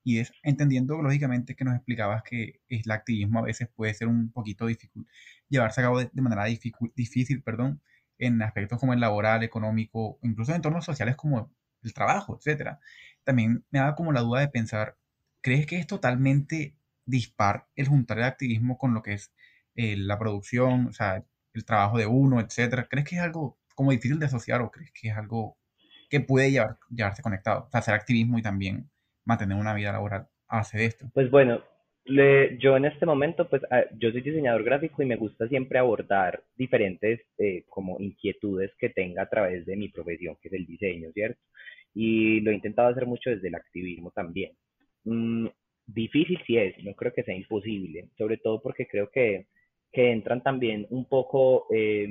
y 0.06 0.20
es 0.20 0.32
entendiendo 0.44 1.02
lógicamente 1.02 1.56
que 1.56 1.66
nos 1.66 1.76
explicabas 1.76 2.24
que 2.24 2.62
el 2.70 2.92
activismo 2.92 3.40
a 3.40 3.42
veces 3.44 3.70
puede 3.76 3.94
ser 3.96 4.08
un 4.08 4.32
poquito 4.32 4.68
difícil, 4.68 5.08
llevarse 5.50 5.82
a 5.82 5.86
cabo 5.86 6.00
de, 6.00 6.22
manera 6.22 6.46
difícil, 6.46 7.42
perdón, 7.44 7.82
en 8.20 8.42
aspectos 8.44 8.80
como 8.80 8.94
el 8.94 9.00
laboral, 9.00 9.44
económico, 9.44 10.20
incluso 10.22 10.52
en 10.52 10.58
entornos 10.58 10.86
sociales 10.86 11.16
como 11.16 11.52
el 11.82 11.94
trabajo, 11.94 12.40
etc. 12.40 12.78
También 13.24 13.66
me 13.72 13.80
da 13.80 13.96
como 13.96 14.12
la 14.14 14.22
duda 14.22 14.42
de 14.42 14.48
pensar, 14.50 14.98
¿crees 15.42 15.66
que 15.66 15.78
es 15.80 15.88
totalmente 15.88 16.78
dispar 17.06 17.68
el 17.76 17.88
juntar 17.88 18.20
el 18.20 18.26
activismo 18.26 18.78
con 18.78 18.94
lo 18.94 19.02
que 19.02 19.14
es 19.14 19.34
eh, 19.76 19.98
la 19.98 20.20
producción, 20.20 20.88
o 20.88 20.94
sea, 20.94 21.26
el 21.54 21.66
trabajo 21.66 21.98
de 21.98 22.06
uno, 22.06 22.40
etcétera? 22.40 22.88
¿Crees 22.90 23.08
que 23.08 23.16
es 23.16 23.22
algo 23.22 23.58
como 23.75 23.91
difícil 23.91 24.20
de 24.20 24.25
asociar 24.25 24.62
o 24.62 24.72
crees 24.72 24.91
que 24.91 25.10
es 25.10 25.15
algo 25.15 25.58
que 26.10 26.20
puede 26.22 26.51
llevar, 26.51 26.77
llevarse 26.89 27.22
conectado? 27.22 27.65
O 27.65 27.70
sea, 27.70 27.82
hacer 27.82 27.94
activismo 27.94 28.39
y 28.39 28.41
también 28.41 28.89
mantener 29.25 29.58
una 29.58 29.74
vida 29.74 29.91
laboral 29.91 30.27
hace 30.48 30.86
esto? 30.86 31.08
Pues 31.13 31.29
bueno, 31.29 31.62
yo 32.05 32.77
en 32.77 32.86
este 32.86 33.05
momento, 33.05 33.50
pues 33.50 33.63
ah, 33.72 33.84
yo 33.98 34.12
soy 34.12 34.22
diseñador 34.22 34.63
gráfico 34.63 35.01
y 35.01 35.05
me 35.05 35.15
gusta 35.15 35.48
siempre 35.48 35.79
abordar 35.79 36.44
diferentes 36.55 37.22
eh, 37.38 37.63
como 37.67 38.00
inquietudes 38.00 38.72
que 38.77 38.89
tenga 38.89 39.24
a 39.24 39.29
través 39.29 39.65
de 39.65 39.75
mi 39.75 39.89
profesión, 39.89 40.38
que 40.41 40.50
es 40.50 40.53
el 40.53 40.65
diseño, 40.65 41.12
¿cierto? 41.13 41.41
Y 41.94 42.41
lo 42.41 42.51
he 42.51 42.55
intentado 42.55 42.89
hacer 42.89 43.05
mucho 43.05 43.29
desde 43.29 43.48
el 43.48 43.55
activismo 43.55 44.12
también. 44.12 44.51
Mm, 45.03 45.48
difícil 45.88 46.39
sí 46.46 46.58
es, 46.58 46.75
no 46.84 46.94
creo 46.94 47.13
que 47.13 47.24
sea 47.24 47.36
imposible, 47.36 48.10
sobre 48.17 48.38
todo 48.38 48.62
porque 48.62 48.88
creo 48.88 49.10
que, 49.10 49.48
que 49.91 50.12
entran 50.12 50.44
también 50.44 50.86
un 50.89 51.05
poco, 51.05 51.67
eh, 51.74 52.08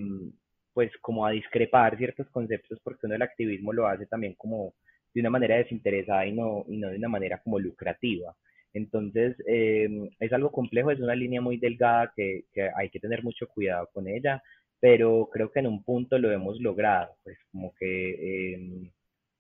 pues 0.74 0.90
como 1.00 1.24
a 1.24 1.30
discrepar 1.30 1.96
ciertos 1.96 2.28
conceptos, 2.30 2.80
porque 2.82 3.06
uno 3.06 3.14
el 3.14 3.22
activismo 3.22 3.72
lo 3.72 3.86
hace 3.86 4.06
también 4.06 4.34
como 4.34 4.74
de 5.14 5.20
una 5.20 5.30
manera 5.30 5.56
desinteresada 5.56 6.26
y 6.26 6.32
no, 6.32 6.64
y 6.68 6.76
no 6.76 6.90
de 6.90 6.98
una 6.98 7.08
manera 7.08 7.40
como 7.42 7.58
lucrativa. 7.60 8.34
Entonces, 8.74 9.36
eh, 9.46 9.88
es 10.18 10.32
algo 10.32 10.50
complejo, 10.50 10.90
es 10.90 11.00
una 11.00 11.14
línea 11.14 11.40
muy 11.40 11.58
delgada 11.58 12.12
que, 12.16 12.44
hay 12.76 12.90
que 12.90 13.00
tener 13.00 13.22
mucho 13.22 13.46
cuidado 13.48 13.88
con 13.92 14.08
ella, 14.08 14.42
pero 14.80 15.28
creo 15.32 15.50
que 15.52 15.60
en 15.60 15.68
un 15.68 15.84
punto 15.84 16.18
lo 16.18 16.32
hemos 16.32 16.60
logrado, 16.60 17.14
pues 17.22 17.38
como 17.52 17.72
que 17.78 18.54
em, 18.54 18.90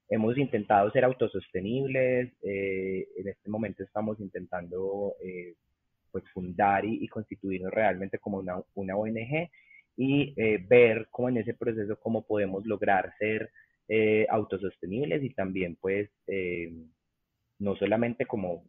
hemos 0.08 0.38
intentado 0.38 0.90
ser 0.92 1.04
autosostenibles, 1.04 2.32
eh, 2.42 3.08
en 3.16 3.28
este 3.28 3.50
momento 3.50 3.82
estamos 3.82 4.20
intentando 4.20 5.14
eh, 5.22 5.54
pues 6.12 6.24
fundar 6.32 6.84
y, 6.84 7.08
constituirnos 7.08 7.72
realmente 7.72 8.18
como 8.18 8.38
una, 8.38 8.62
una 8.74 8.96
ONG 8.96 9.50
y 9.96 10.34
eh, 10.36 10.64
ver 10.68 11.08
cómo 11.10 11.28
en 11.28 11.38
ese 11.38 11.54
proceso 11.54 11.98
cómo 12.00 12.26
podemos 12.26 12.66
lograr 12.66 13.12
ser 13.18 13.50
autosostenibles 14.30 15.22
y 15.22 15.34
también 15.34 15.76
pues 15.78 16.08
no 17.58 17.76
solamente 17.76 18.24
como 18.24 18.64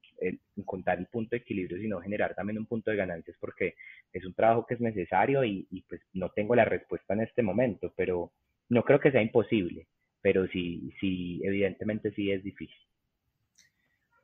encontrar 0.57 0.99
el 0.99 1.07
punto 1.07 1.29
de 1.31 1.37
equilibrio, 1.37 1.79
sino 1.79 2.01
generar 2.01 2.35
también 2.35 2.57
un 2.57 2.65
punto 2.65 2.91
de 2.91 2.97
ganancias, 2.97 3.37
porque 3.39 3.75
es 4.11 4.25
un 4.25 4.33
trabajo 4.33 4.65
que 4.65 4.73
es 4.73 4.81
necesario 4.81 5.45
y, 5.45 5.67
y, 5.71 5.83
pues 5.83 6.01
no 6.11 6.31
tengo 6.31 6.53
la 6.53 6.65
respuesta 6.65 7.13
en 7.13 7.21
este 7.21 7.43
momento, 7.43 7.93
pero 7.95 8.33
no 8.67 8.83
creo 8.83 8.99
que 8.99 9.11
sea 9.11 9.21
imposible 9.21 9.87
pero 10.25 10.47
sí, 10.47 10.91
sí, 10.99 11.39
evidentemente 11.43 12.11
sí 12.15 12.31
es 12.31 12.43
difícil. 12.43 12.75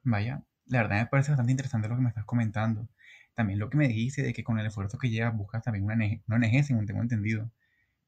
Vaya, 0.02 0.42
la 0.72 0.84
verdad 0.84 1.02
me 1.02 1.06
parece 1.08 1.32
bastante 1.32 1.52
interesante 1.52 1.88
lo 1.88 1.96
que 1.96 2.02
me 2.02 2.10
estás 2.10 2.26
comentando. 2.26 2.88
También 3.34 3.60
lo 3.60 3.70
que 3.70 3.78
me 3.78 3.88
dijiste 3.88 4.24
de 4.24 4.34
que 4.34 4.44
con 4.44 4.60
el 4.60 4.66
esfuerzo 4.66 4.98
que 4.98 5.10
llevas 5.10 5.36
buscas 5.36 5.64
también 5.64 5.86
una, 5.86 5.96
una 5.96 6.36
ONG, 6.36 6.64
según 6.64 6.86
tengo 6.86 7.02
entendido. 7.02 7.50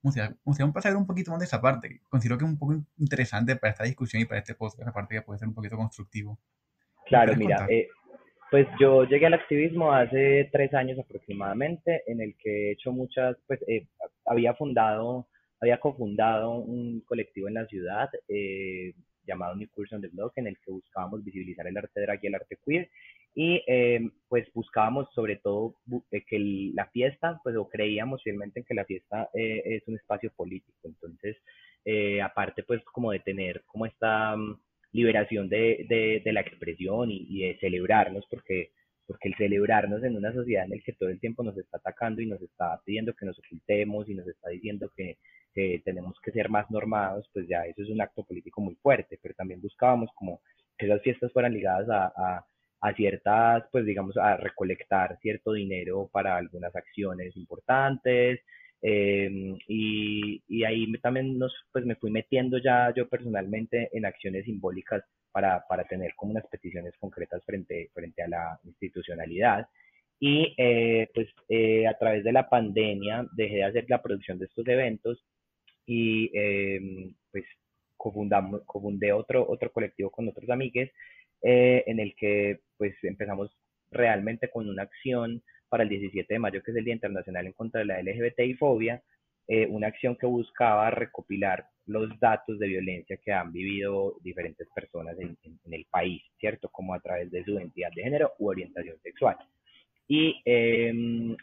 O 0.01 0.11
sea, 0.11 0.35
o 0.43 0.53
sea, 0.53 0.69
saber 0.81 0.97
un 0.97 1.07
poquito 1.07 1.31
más 1.31 1.39
de 1.39 1.45
esa 1.45 1.61
parte. 1.61 2.01
Considero 2.09 2.37
que 2.37 2.43
es 2.43 2.51
un 2.51 2.57
poco 2.57 2.75
interesante 2.97 3.55
para 3.55 3.71
esta 3.71 3.85
discusión 3.85 4.21
y 4.21 4.25
para 4.25 4.39
este 4.39 4.53
podcast, 4.53 4.81
esa 4.81 4.91
parte 4.91 5.15
que 5.15 5.21
puede 5.21 5.39
ser 5.39 5.47
un 5.47 5.53
poquito 5.53 5.77
constructivo. 5.77 6.39
Claro, 7.05 7.35
mira, 7.37 7.65
eh, 7.69 7.87
pues 8.51 8.67
yo 8.79 9.05
llegué 9.05 9.27
al 9.27 9.33
activismo 9.33 9.93
hace 9.93 10.49
tres 10.51 10.73
años 10.73 10.99
aproximadamente, 10.99 12.03
en 12.07 12.21
el 12.21 12.35
que 12.37 12.69
he 12.69 12.71
hecho 12.73 12.91
muchas, 12.91 13.37
pues 13.47 13.61
eh, 13.67 13.87
había 14.25 14.53
fundado 14.55 15.27
había 15.63 15.79
cofundado 15.79 16.55
un 16.55 17.01
colectivo 17.05 17.47
en 17.47 17.53
la 17.53 17.65
ciudad 17.67 18.09
eh, 18.27 18.93
llamado 19.25 19.55
New 19.55 19.67
Curse 19.69 19.95
on 19.95 20.01
the 20.01 20.07
Block, 20.09 20.33
en 20.37 20.47
el 20.47 20.57
que 20.59 20.71
buscábamos 20.71 21.23
visibilizar 21.23 21.67
el 21.67 21.77
arte 21.77 22.01
drag 22.01 22.19
y 22.23 22.27
el 22.27 22.35
arte 22.35 22.57
queer. 22.65 22.89
Y 23.35 23.63
eh, 23.67 24.11
pues 24.27 24.47
buscábamos 24.53 25.07
sobre 25.13 25.37
todo 25.37 25.75
eh, 26.11 26.23
que 26.27 26.71
la 26.73 26.85
fiesta, 26.87 27.39
pues 27.43 27.55
o 27.55 27.67
creíamos 27.67 28.21
fielmente 28.21 28.59
en 28.59 28.65
que 28.65 28.75
la 28.75 28.85
fiesta 28.85 29.29
es 29.33 29.87
un 29.87 29.95
espacio 29.95 30.31
político. 30.35 30.77
Entonces, 30.83 31.37
aparte 32.23 32.63
pues 32.63 32.81
como 32.85 33.11
de 33.11 33.19
tener 33.19 33.63
como 33.65 33.85
esta 33.85 34.35
mm, 34.37 34.57
liberación 34.93 35.49
de, 35.49 35.85
de, 35.89 36.21
de 36.23 36.33
la 36.33 36.41
expresión 36.41 37.11
y, 37.11 37.25
y, 37.27 37.47
de 37.47 37.57
celebrarnos, 37.59 38.25
porque, 38.29 38.71
porque 39.05 39.29
el 39.29 39.35
celebrarnos 39.35 40.03
en 40.03 40.15
una 40.15 40.31
sociedad 40.31 40.65
en 40.65 40.71
la 40.71 40.77
que 40.83 40.93
todo 40.93 41.09
el 41.09 41.19
tiempo 41.19 41.43
nos 41.43 41.57
está 41.57 41.77
atacando 41.77 42.21
y 42.21 42.27
nos 42.27 42.41
está 42.41 42.79
pidiendo 42.85 43.13
que 43.13 43.25
nos 43.25 43.37
ocultemos 43.39 44.07
y 44.07 44.13
nos 44.13 44.27
está 44.27 44.49
diciendo 44.49 44.91
que 44.95 45.17
que 45.53 45.81
tenemos 45.85 46.19
que 46.21 46.31
ser 46.31 46.49
más 46.49 46.69
normados, 46.71 47.29
pues 47.33 47.47
ya 47.47 47.65
eso 47.65 47.83
es 47.83 47.89
un 47.89 48.01
acto 48.01 48.23
político 48.23 48.61
muy 48.61 48.75
fuerte, 48.75 49.19
pero 49.21 49.33
también 49.35 49.61
buscábamos 49.61 50.09
como 50.15 50.41
que 50.77 50.85
esas 50.87 51.01
fiestas 51.01 51.31
fueran 51.31 51.53
ligadas 51.53 51.89
a, 51.89 52.45
a, 52.81 52.93
ciertas, 52.95 53.63
pues 53.71 53.85
digamos, 53.85 54.17
a 54.17 54.37
recolectar 54.37 55.17
cierto 55.21 55.53
dinero 55.53 56.09
para 56.11 56.35
algunas 56.35 56.75
acciones 56.75 57.35
importantes, 57.37 58.41
em, 58.81 59.57
y, 59.67 60.43
y, 60.47 60.63
ahí 60.65 60.91
también 61.01 61.39
nos, 61.39 61.53
pues 61.71 61.85
me 61.85 61.95
fui 61.95 62.11
metiendo 62.11 62.57
ya 62.57 62.93
yo 62.93 63.07
personalmente 63.07 63.89
en 63.93 64.05
acciones 64.05 64.45
simbólicas 64.45 65.03
para, 65.33 65.65
para 65.67 65.83
tener 65.85 66.13
como 66.15 66.31
unas 66.31 66.47
peticiones 66.47 66.93
concretas 66.99 67.43
frente, 67.45 67.89
frente 67.93 68.23
a 68.23 68.27
la 68.27 68.59
institucionalidad. 68.63 69.67
Y 70.19 70.53
eh, 70.57 71.09
pues 71.13 71.27
eh, 71.49 71.87
a 71.87 71.97
través 71.97 72.23
de 72.23 72.31
la 72.31 72.47
pandemia 72.47 73.25
dejé 73.35 73.55
de 73.55 73.63
hacer 73.65 73.85
la 73.89 74.01
producción 74.01 74.39
de 74.39 74.45
estos 74.45 74.65
eventos 74.67 75.21
y 75.85 76.31
em, 76.33 77.13
pues 77.31 77.45
cofundamos, 77.97 78.63
cofundé 78.65 79.13
otro, 79.13 79.45
otro 79.47 79.71
colectivo 79.71 80.09
con 80.09 80.27
otros 80.27 80.49
amigues 80.49 80.91
eh, 81.41 81.83
en 81.87 81.99
el 81.99 82.15
que 82.15 82.61
pues 82.77 82.95
empezamos 83.03 83.55
realmente 83.91 84.49
con 84.49 84.69
una 84.69 84.83
acción 84.83 85.41
para 85.69 85.83
el 85.83 85.89
17 85.89 86.33
de 86.33 86.39
mayo, 86.39 86.63
que 86.63 86.71
es 86.71 86.77
el 86.77 86.85
Día 86.85 86.93
Internacional 86.93 87.47
en 87.47 87.53
contra 87.53 87.79
de 87.79 87.85
la 87.85 88.01
LGBTI 88.01 88.55
fobia, 88.55 89.01
eh, 89.47 89.67
una 89.67 89.87
acción 89.87 90.15
que 90.15 90.25
buscaba 90.25 90.89
recopilar 90.91 91.67
los 91.85 92.17
datos 92.19 92.59
de 92.59 92.67
violencia 92.67 93.17
que 93.17 93.33
han 93.33 93.51
vivido 93.51 94.15
diferentes 94.21 94.67
personas 94.73 95.17
en 95.19 95.37
el 95.69 95.85
país, 95.89 96.23
¿cierto? 96.39 96.69
Como 96.69 96.93
a 96.93 96.99
través 96.99 97.29
de 97.29 97.43
su 97.43 97.51
identidad 97.51 97.91
de 97.93 98.03
género 98.03 98.33
u 98.39 98.49
orientación 98.49 98.97
sexual. 99.01 99.37
Y 100.07 100.41
eh, 100.43 100.93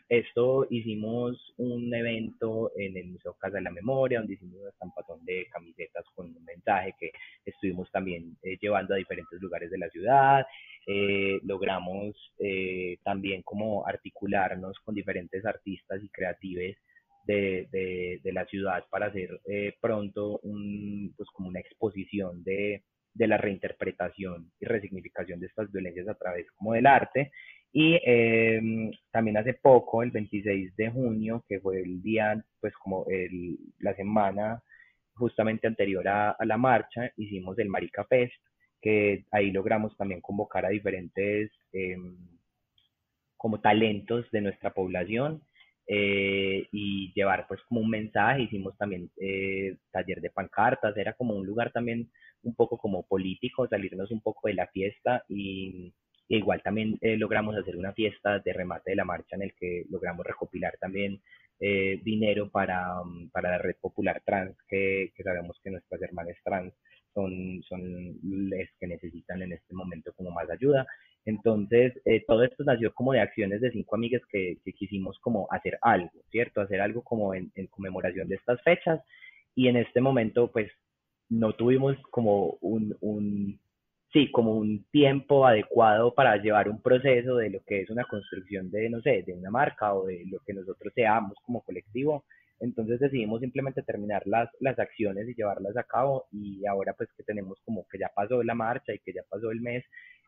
esto 0.09 0.67
hicimos 0.69 1.55
un 1.57 1.93
evento 1.95 2.73
en 2.77 2.97
el 2.97 3.07
Museo 3.07 3.35
Casa 3.35 3.57
de 3.57 3.63
la 3.63 3.71
Memoria, 3.71 4.19
donde 4.19 4.35
hicimos 4.35 4.61
un 4.61 4.69
estampatón 4.69 5.25
de 5.25 5.47
camisetas 5.51 6.05
con 6.15 6.27
un 6.27 6.45
mensaje 6.45 6.95
que 6.99 7.11
estuvimos 7.45 7.91
también 7.91 8.37
eh, 8.43 8.59
llevando 8.61 8.95
a 8.95 8.99
diferentes 8.99 9.41
lugares 9.41 9.71
de 9.71 9.79
la 9.79 9.89
ciudad. 9.89 10.47
Eh, 10.87 11.41
logramos 11.43 12.15
eh, 12.39 12.99
también 13.03 13.43
como 13.43 13.87
articularnos 13.87 14.79
con 14.81 14.95
diferentes 14.95 15.45
artistas 15.47 16.03
y 16.03 16.09
creatives 16.11 16.77
de, 17.25 17.67
de, 17.71 18.21
de 18.23 18.33
la 18.33 18.45
ciudad 18.47 18.85
para 18.91 19.07
hacer 19.07 19.41
pronto 19.81 20.39
un, 20.43 21.15
pues 21.17 21.29
como 21.31 21.49
una 21.49 21.61
exposición 21.61 22.43
de, 22.45 22.83
de 23.15 23.27
la 23.27 23.37
reinterpretación 23.37 24.51
y 24.61 24.65
resignificación 24.67 25.41
de 25.41 25.47
estas 25.47 25.71
violencias 25.71 26.09
a 26.09 26.15
través 26.15 26.51
como 26.53 26.73
del 26.75 26.87
arte 26.87 27.31
y 27.73 28.01
em, 28.05 28.91
también 29.13 29.37
hace 29.37 29.55
poco, 29.55 30.03
el 30.03 30.11
26 30.11 30.75
de 30.77 30.91
junio, 30.91 31.45
que 31.49 31.61
fue 31.61 31.81
el 31.81 32.03
día, 32.03 32.43
pues 32.61 32.75
como 32.77 33.07
el, 33.09 33.59
la 33.79 33.95
semana 33.95 34.63
justamente 35.15 35.67
anterior 35.67 36.07
a, 36.09 36.37
la 36.45 36.57
marcha, 36.57 37.13
hicimos 37.17 37.59
el 37.59 37.69
Marica 37.69 38.05
Fest, 38.07 38.35
que 38.81 39.25
ahí 39.31 39.51
logramos 39.51 39.97
también 39.97 40.21
convocar 40.21 40.65
a 40.65 40.71
diferentes 40.71 41.51
em, 41.73 42.17
como 43.37 43.61
talentos 43.61 44.31
de 44.33 44.41
nuestra 44.41 44.73
población 44.73 45.43
eh, 45.87 46.67
y 46.73 47.13
llevar 47.15 47.47
pues 47.49 47.61
como 47.69 47.81
un 47.81 47.91
mensaje, 47.91 48.43
hicimos 48.43 48.77
también 48.79 49.11
eh, 49.21 49.77
taller 49.91 50.21
de 50.21 50.31
pancartas, 50.31 50.97
era 50.97 51.13
como 51.13 51.35
un 51.35 51.47
lugar 51.47 51.73
también 51.73 52.11
un 52.43 52.55
poco 52.55 52.79
como 52.79 53.07
político, 53.07 53.69
salirnos 53.69 54.11
un 54.11 54.23
poco 54.23 54.49
de 54.49 54.55
la 54.55 54.67
fiesta 54.69 55.25
y 55.29 55.93
igual 56.37 56.63
también 56.63 56.97
eh, 57.01 57.17
logramos 57.17 57.57
hacer 57.57 57.77
una 57.77 57.93
fiesta 57.93 58.39
de 58.39 58.53
remate 58.53 58.91
de 58.91 58.97
la 58.97 59.05
marcha 59.05 59.37
en 59.37 59.43
el 59.43 59.55
que 59.55 59.85
logramos 59.91 60.25
recopilar 60.25 60.77
también 60.81 61.21
eh, 61.59 62.01
dinero 62.03 62.49
para, 62.51 63.03
mm, 63.05 63.31
para, 63.31 63.51
la 63.51 63.59
red 63.59 63.77
popular 63.81 64.23
trans, 64.25 64.57
que, 64.69 65.13
que, 65.15 65.23
sabemos 65.23 65.59
que 65.63 65.71
nuestras 65.71 66.01
hermanas 66.01 66.37
trans 66.45 66.73
son, 67.13 67.63
son 67.69 68.17
las 68.49 68.69
que 68.79 68.87
necesitan 68.87 69.43
en 69.43 69.53
este 69.53 69.75
momento 69.75 70.13
como 70.15 70.31
más 70.31 70.49
ayuda. 70.49 70.87
Entonces, 71.25 71.93
eh, 72.05 72.25
todo 72.27 72.45
esto 72.45 72.65
nació 72.65 72.95
como 72.95 73.13
de 73.13 73.21
acciones 73.21 73.61
de 73.61 73.73
cinco 73.73 73.97
amigas 73.97 74.23
que, 74.31 74.57
que 74.65 74.73
quisimos 74.73 75.19
como 75.19 75.49
hacer 75.51 75.79
algo, 75.83 76.23
¿cierto? 76.31 76.61
Hacer 76.61 76.81
algo 76.81 77.03
como 77.03 77.35
en, 77.35 77.51
en 77.57 77.67
conmemoración 77.67 78.29
de 78.29 78.37
estas 78.37 78.63
fechas. 78.63 79.01
Y 79.55 79.69
en 79.69 79.77
este 79.77 80.01
momento, 80.01 80.51
pues, 80.51 80.71
no 81.29 81.53
tuvimos 81.55 81.97
como 82.11 82.57
un, 82.61 82.97
un 83.01 83.61
sí, 84.13 84.31
como 84.31 84.55
un 84.55 84.85
tiempo 84.91 85.47
adecuado 85.47 86.15
para 86.15 86.37
llevar 86.37 86.69
un 86.69 86.83
proceso 86.83 87.37
de 87.37 87.51
lo 87.51 87.61
que 87.65 87.83
es 87.83 87.91
una 87.91 88.05
construcción 88.05 88.71
de, 88.71 88.91
no 88.91 89.01
sé, 89.01 89.23
de 89.27 89.33
una 89.33 89.51
marca 89.51 89.95
o 89.95 90.07
de 90.07 90.25
lo 90.27 90.41
que 90.41 90.53
nosotros 90.53 90.93
seamos 90.95 91.35
como 91.45 91.63
colectivo. 91.63 92.25
Entonces 92.61 93.01
decidimos 93.01 93.41
simplemente 93.41 93.83
terminar 93.83 94.23
las, 94.27 94.51
las 94.61 94.79
acciones 94.79 95.29
y 95.29 95.35
llevarlas 95.35 95.77
a 95.77 95.85
cabo 95.85 96.27
y 96.31 96.67
ahora 96.67 96.93
pues 96.95 97.09
que 97.17 97.23
tenemos 97.23 97.59
como 97.65 97.87
que 97.89 97.99
ya 97.99 98.11
pasó 98.15 98.43
la 98.43 98.55
marcha 98.55 98.93
y 98.93 98.99
que 98.99 99.13
ya 99.13 99.23
pasó 99.29 99.51
el 99.51 99.61
mes 99.61 99.85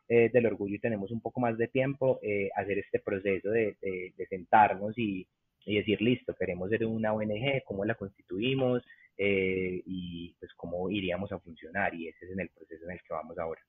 eh, 0.09 0.31
del 0.33 0.47
orgullo 0.47 0.75
y 0.75 0.79
tenemos 0.79 1.11
un 1.11 1.21
poco 1.21 1.41
más 1.41 1.59
de 1.59 1.69
tiempo, 1.69 2.21
eh, 2.23 2.49
hacer 2.57 2.79
este 2.79 3.01
proceso 3.01 3.51
de, 3.51 3.77
de, 3.81 4.27
sentarnos 4.29 4.97
y, 4.99 5.27
y, 5.67 5.77
decir, 5.77 6.01
listo, 6.01 6.35
queremos 6.35 6.71
ser 6.71 6.87
una 6.87 7.13
ONG, 7.13 7.63
cómo 7.65 7.85
la 7.85 7.95
constituimos 7.95 8.83
eh, 9.19 9.83
y 9.87 10.35
pues 10.39 10.53
cómo 10.55 10.91
iríamos 10.91 11.31
a 11.33 11.39
funcionar 11.39 11.95
y 11.95 12.09
ese 12.09 12.27
es 12.27 12.39
el 12.39 12.49
proceso 12.49 12.85
en 12.85 12.93
el 12.93 12.99
que 13.03 13.13
vamos 13.13 13.39
ahora. 13.39 13.61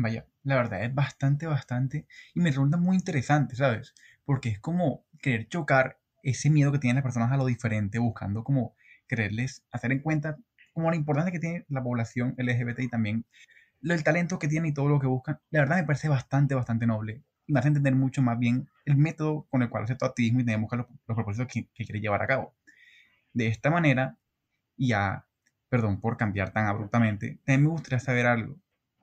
Vaya, 0.00 0.26
la 0.44 0.54
verdad 0.54 0.84
es 0.84 0.94
bastante, 0.94 1.46
bastante, 1.48 2.06
y 2.32 2.38
me 2.38 2.50
resulta 2.50 2.76
muy 2.76 2.94
interesante, 2.96 3.56
¿sabes? 3.56 3.94
Porque 4.24 4.48
es 4.48 4.60
como 4.60 5.04
querer 5.20 5.48
chocar 5.48 5.98
ese 6.22 6.50
miedo 6.50 6.70
que 6.70 6.78
tienen 6.78 6.94
las 6.96 7.02
personas 7.02 7.32
a 7.32 7.36
lo 7.36 7.46
diferente, 7.46 7.98
buscando 7.98 8.44
como 8.44 8.76
quererles 9.08 9.64
hacer 9.72 9.90
en 9.90 9.98
cuenta 10.00 10.38
como 10.72 10.90
la 10.90 10.96
importancia 10.96 11.32
que 11.32 11.40
tiene 11.40 11.66
la 11.68 11.82
población 11.82 12.34
LGBT 12.38 12.78
y 12.84 12.88
también 12.88 13.24
el 13.82 14.04
talento 14.04 14.38
que 14.38 14.48
tiene 14.48 14.68
y 14.68 14.74
todo 14.74 14.88
lo 14.88 15.00
que 15.00 15.08
buscan. 15.08 15.40
La 15.50 15.60
verdad 15.60 15.78
me 15.78 15.84
parece 15.84 16.08
bastante, 16.08 16.54
bastante 16.54 16.86
noble. 16.86 17.24
Y 17.46 17.52
me 17.52 17.60
hace 17.60 17.68
entender 17.68 17.96
mucho 17.96 18.22
más 18.22 18.38
bien 18.38 18.68
el 18.84 18.96
método 18.96 19.48
con 19.50 19.62
el 19.62 19.70
cual 19.70 19.84
hace 19.84 19.96
tu 19.96 20.04
activismo 20.04 20.40
y 20.40 20.44
tenemos 20.44 20.70
los, 20.72 20.86
los 21.08 21.16
propósitos 21.16 21.48
que, 21.52 21.68
que 21.74 21.84
quiere 21.84 22.00
llevar 22.00 22.22
a 22.22 22.28
cabo. 22.28 22.54
De 23.32 23.48
esta 23.48 23.70
manera, 23.70 24.18
ya, 24.76 25.26
perdón 25.68 26.00
por 26.00 26.16
cambiar 26.16 26.52
tan 26.52 26.66
abruptamente, 26.66 27.40
también 27.44 27.64
me 27.64 27.70
gustaría 27.70 28.00
saber 28.00 28.26
algo 28.26 28.58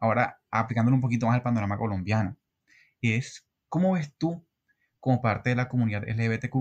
ahora 0.05 0.39
aplicándolo 0.51 0.95
un 0.95 1.01
poquito 1.01 1.27
más 1.27 1.35
al 1.35 1.43
panorama 1.43 1.77
colombiano, 1.77 2.37
es 3.01 3.47
cómo 3.69 3.93
ves 3.93 4.13
tú 4.17 4.45
como 4.99 5.21
parte 5.21 5.51
de 5.51 5.55
la 5.55 5.67
comunidad 5.67 6.07
LGBTQ, 6.07 6.55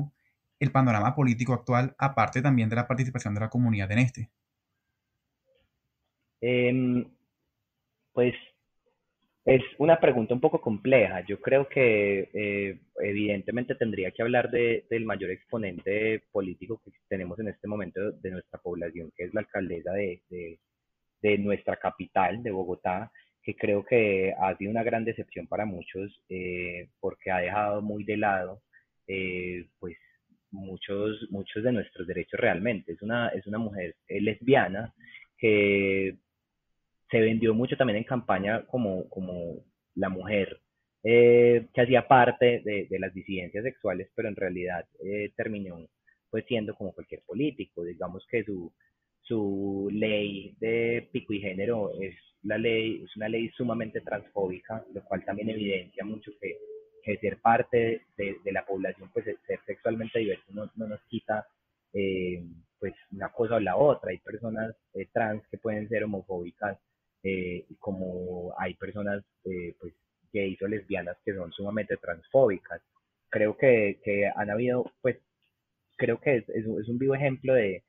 el 0.60 0.72
panorama 0.72 1.14
político 1.14 1.52
actual, 1.54 1.94
aparte 1.98 2.42
también 2.42 2.68
de 2.68 2.76
la 2.76 2.86
participación 2.86 3.34
de 3.34 3.40
la 3.40 3.48
comunidad 3.48 3.90
en 3.92 3.98
este? 3.98 4.30
Em, 6.40 7.06
pues 8.12 8.34
es 9.44 9.62
una 9.78 10.00
pregunta 10.00 10.34
un 10.34 10.40
poco 10.40 10.60
compleja. 10.60 11.20
Yo 11.26 11.40
creo 11.40 11.68
que 11.68 12.30
eh, 12.32 12.78
evidentemente 13.00 13.74
tendría 13.74 14.10
que 14.10 14.22
hablar 14.22 14.50
de, 14.50 14.86
del 14.88 15.04
mayor 15.04 15.30
exponente 15.30 16.22
político 16.32 16.80
que 16.84 16.92
tenemos 17.08 17.38
en 17.38 17.48
este 17.48 17.68
momento 17.68 18.12
de 18.12 18.30
nuestra 18.30 18.58
población, 18.60 19.12
que 19.16 19.24
es 19.24 19.34
la 19.34 19.40
alcaldesa 19.40 19.92
de, 19.92 20.22
de, 21.20 21.38
nuestra 21.38 21.76
capital, 21.76 22.42
de 22.42 22.50
Bogotá, 22.50 23.10
que 23.44 23.54
creo 23.54 23.84
que 23.84 24.34
ha 24.38 24.56
sido 24.56 24.70
una 24.70 24.82
gran 24.82 25.04
decepción 25.04 25.46
para 25.46 25.66
muchos 25.66 26.22
eh, 26.28 26.88
porque 27.00 27.30
ha 27.30 27.38
dejado 27.38 27.82
muy 27.82 28.04
de 28.04 28.16
lado 28.16 28.62
eh, 29.06 29.66
pues 29.78 29.96
muchos, 30.50 31.26
muchos 31.30 31.62
de 31.62 31.72
nuestros 31.72 32.06
derechos 32.06 32.40
realmente. 32.40 32.92
Es 32.92 33.02
una, 33.02 33.28
es 33.28 33.46
una 33.46 33.58
mujer 33.58 33.96
lesbiana 34.08 34.94
que 35.38 36.16
se 37.10 37.20
vendió 37.20 37.54
mucho 37.54 37.76
también 37.76 37.98
en 37.98 38.04
campaña 38.04 38.64
como, 38.66 39.08
como 39.08 39.62
la 39.94 40.08
mujer 40.08 40.60
eh, 41.02 41.66
que 41.74 41.82
hacía 41.82 42.08
parte 42.08 42.62
de, 42.64 42.86
de, 42.88 42.98
las 42.98 43.12
disidencias 43.12 43.62
sexuales, 43.62 44.08
pero 44.14 44.28
en 44.28 44.36
realidad 44.36 44.86
eh, 45.04 45.32
terminó 45.36 45.86
pues 46.30 46.46
siendo 46.46 46.74
como 46.74 46.92
cualquier 46.92 47.20
político. 47.26 47.84
Digamos 47.84 48.26
que 48.28 48.42
su, 48.42 48.72
su 49.24 49.88
ley 49.92 50.54
de 50.60 51.08
pico 51.12 51.32
y 51.32 51.40
género 51.40 51.90
es 52.00 52.14
la 52.42 52.58
ley, 52.58 53.02
es 53.04 53.16
una 53.16 53.28
ley 53.28 53.50
sumamente 53.56 54.00
transfóbica, 54.00 54.84
lo 54.94 55.02
cual 55.04 55.24
también 55.24 55.50
evidencia 55.50 56.04
mucho 56.04 56.32
que, 56.40 56.58
ser 57.20 57.36
parte 57.38 58.02
de, 58.16 58.36
de, 58.42 58.52
la 58.52 58.64
población, 58.64 59.10
pues 59.12 59.26
ser 59.26 59.60
sexualmente 59.66 60.20
diverso 60.20 60.44
no, 60.54 60.70
no 60.76 60.86
nos 60.86 61.02
quita 61.02 61.46
eh, 61.92 62.42
pues 62.78 62.94
una 63.12 63.30
cosa 63.30 63.56
o 63.56 63.60
la 63.60 63.76
otra. 63.76 64.10
Hay 64.10 64.18
personas 64.18 64.74
trans 65.12 65.46
que 65.48 65.58
pueden 65.58 65.88
ser 65.88 66.04
homofóbicas 66.04 66.78
eh, 67.22 67.64
como 67.78 68.52
hay 68.58 68.74
personas 68.74 69.24
eh, 69.46 69.74
pues, 69.80 69.94
gays 70.32 70.60
o 70.60 70.68
lesbianas 70.68 71.16
que 71.24 71.34
son 71.34 71.50
sumamente 71.52 71.96
transfóbicas. 71.96 72.82
Creo 73.30 73.56
que, 73.56 73.98
que 74.04 74.26
han 74.26 74.50
habido, 74.50 74.92
pues, 75.00 75.16
creo 75.96 76.20
que 76.20 76.36
es, 76.36 76.48
es, 76.50 76.66
un 76.66 76.98
vivo 76.98 77.14
ejemplo 77.14 77.54
de, 77.54 77.82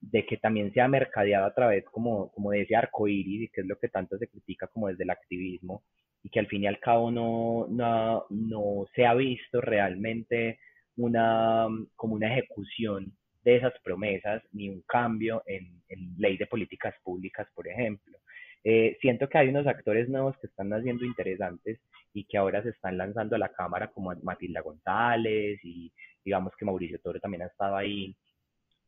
de 0.00 0.26
que 0.26 0.36
también 0.36 0.72
se 0.72 0.80
ha 0.80 0.88
mercadeado 0.88 1.46
a 1.46 1.54
través 1.54 1.84
como, 1.86 2.30
como 2.32 2.50
de 2.50 2.62
ese 2.62 2.76
arco 2.76 3.08
iris 3.08 3.50
que 3.52 3.62
es 3.62 3.66
lo 3.66 3.78
que 3.78 3.88
tanto 3.88 4.18
se 4.18 4.28
critica 4.28 4.66
como 4.68 4.88
desde 4.88 5.04
el 5.04 5.10
activismo 5.10 5.82
y 6.22 6.28
que 6.28 6.40
al 6.40 6.46
fin 6.46 6.64
y 6.64 6.66
al 6.66 6.80
cabo 6.80 7.10
no, 7.10 7.66
no, 7.68 8.26
no 8.30 8.86
se 8.94 9.06
ha 9.06 9.14
visto 9.14 9.60
realmente 9.60 10.58
una, 10.96 11.68
como 11.94 12.14
una 12.14 12.28
ejecución 12.32 13.12
de 13.44 13.56
esas 13.56 13.72
promesas 13.82 14.42
ni 14.52 14.68
un 14.68 14.82
cambio 14.82 15.42
en, 15.46 15.82
en 15.88 16.14
ley 16.18 16.36
de 16.36 16.46
políticas 16.46 16.94
públicas, 17.04 17.46
por 17.54 17.68
ejemplo. 17.68 18.18
Eh, 18.64 18.98
siento 19.00 19.28
que 19.28 19.38
hay 19.38 19.48
unos 19.48 19.68
actores 19.68 20.08
nuevos 20.08 20.36
que 20.38 20.48
están 20.48 20.72
haciendo 20.72 21.04
interesantes 21.04 21.78
y 22.12 22.24
que 22.24 22.36
ahora 22.36 22.60
se 22.64 22.70
están 22.70 22.98
lanzando 22.98 23.36
a 23.36 23.38
la 23.38 23.52
cámara 23.52 23.92
como 23.92 24.12
Matilda 24.22 24.62
González 24.62 25.60
y 25.62 25.92
digamos 26.24 26.52
que 26.56 26.64
Mauricio 26.64 26.98
Toro 26.98 27.20
también 27.20 27.42
ha 27.42 27.46
estado 27.46 27.76
ahí 27.76 28.16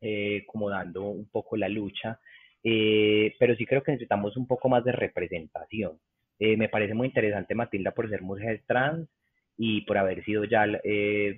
eh, 0.01 0.45
como 0.47 0.71
dando 0.71 1.03
un 1.05 1.29
poco 1.31 1.57
la 1.57 1.69
lucha, 1.69 2.21
eh, 2.63 3.35
pero 3.39 3.55
sí 3.57 3.67
creo 3.67 3.83
que 3.83 3.93
necesitamos 3.93 4.37
un 4.37 4.47
poco 4.47 4.69
más 4.69 4.85
de 4.85 4.93
representación. 4.93 5.99
me 6.41 6.69
parece 6.69 6.95
muy 6.95 7.09
interesante 7.09 7.55
Matilda 7.55 7.93
por 7.93 8.09
ser 8.09 8.23
mujer 8.23 8.63
trans 8.67 9.09
y 9.57 9.83
por 9.83 9.99
haber 9.99 10.25
sido 10.25 10.45
ya 10.45 10.67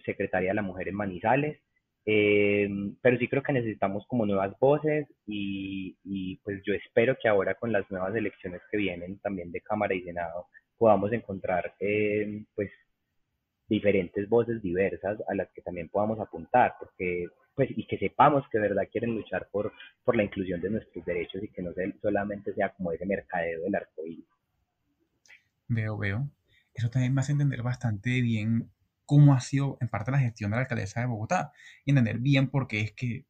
secretaria 0.04 0.50
de 0.50 0.54
la 0.54 0.62
mujer 0.62 0.88
en 0.88 0.94
Manizales. 0.96 1.60
Eh, 2.06 2.68
pero 3.02 3.18
sí 3.18 3.28
creo 3.28 3.42
que 3.42 3.52
necesitamos 3.52 4.06
como 4.06 4.24
nuevas 4.26 4.58
voces 4.58 5.06
y, 5.26 5.96
y, 6.02 6.36
pues 6.38 6.62
yo 6.64 6.72
espero 6.74 7.16
que 7.20 7.28
ahora 7.28 7.54
con 7.54 7.72
las 7.72 7.88
nuevas 7.90 8.14
elecciones 8.16 8.62
que 8.70 8.78
vienen 8.78 9.18
también 9.20 9.52
de 9.52 9.60
Cámara 9.60 9.94
y 9.94 10.02
Senado 10.02 10.46
podamos 10.78 11.12
encontrar 11.12 11.74
eh, 11.78 12.42
pues 12.54 12.70
diferentes 13.70 14.28
voces 14.28 14.60
diversas 14.60 15.18
a 15.28 15.34
las 15.34 15.48
que 15.52 15.62
también 15.62 15.88
podamos 15.88 16.18
apuntar 16.18 16.74
porque 16.78 17.28
pues 17.54 17.70
y 17.70 17.86
que 17.86 17.98
sepamos 17.98 18.44
que 18.50 18.58
de 18.58 18.68
verdad 18.68 18.88
quieren 18.90 19.14
luchar 19.14 19.48
por, 19.50 19.72
por 20.04 20.16
la 20.16 20.24
inclusión 20.24 20.60
de 20.60 20.70
nuestros 20.70 21.04
derechos 21.04 21.42
y 21.42 21.48
que 21.48 21.62
no 21.62 21.70
solamente 22.02 22.52
sea 22.52 22.70
como 22.74 22.92
ese 22.92 23.06
mercadeo 23.06 23.62
del 23.62 23.74
arcoíris. 23.74 24.26
Veo, 25.68 25.96
veo. 25.96 26.28
Eso 26.74 26.90
también 26.90 27.14
me 27.14 27.20
hace 27.20 27.32
entender 27.32 27.62
bastante 27.62 28.20
bien 28.20 28.70
cómo 29.06 29.34
ha 29.34 29.40
sido 29.40 29.78
en 29.80 29.88
parte 29.88 30.10
la 30.10 30.18
gestión 30.18 30.50
de 30.50 30.56
la 30.56 30.62
alcaldesa 30.62 31.00
de 31.00 31.06
Bogotá 31.06 31.52
y 31.84 31.90
entender 31.90 32.18
bien 32.18 32.48
por 32.48 32.66
qué 32.66 32.80
es 32.80 32.92
que 32.92 33.26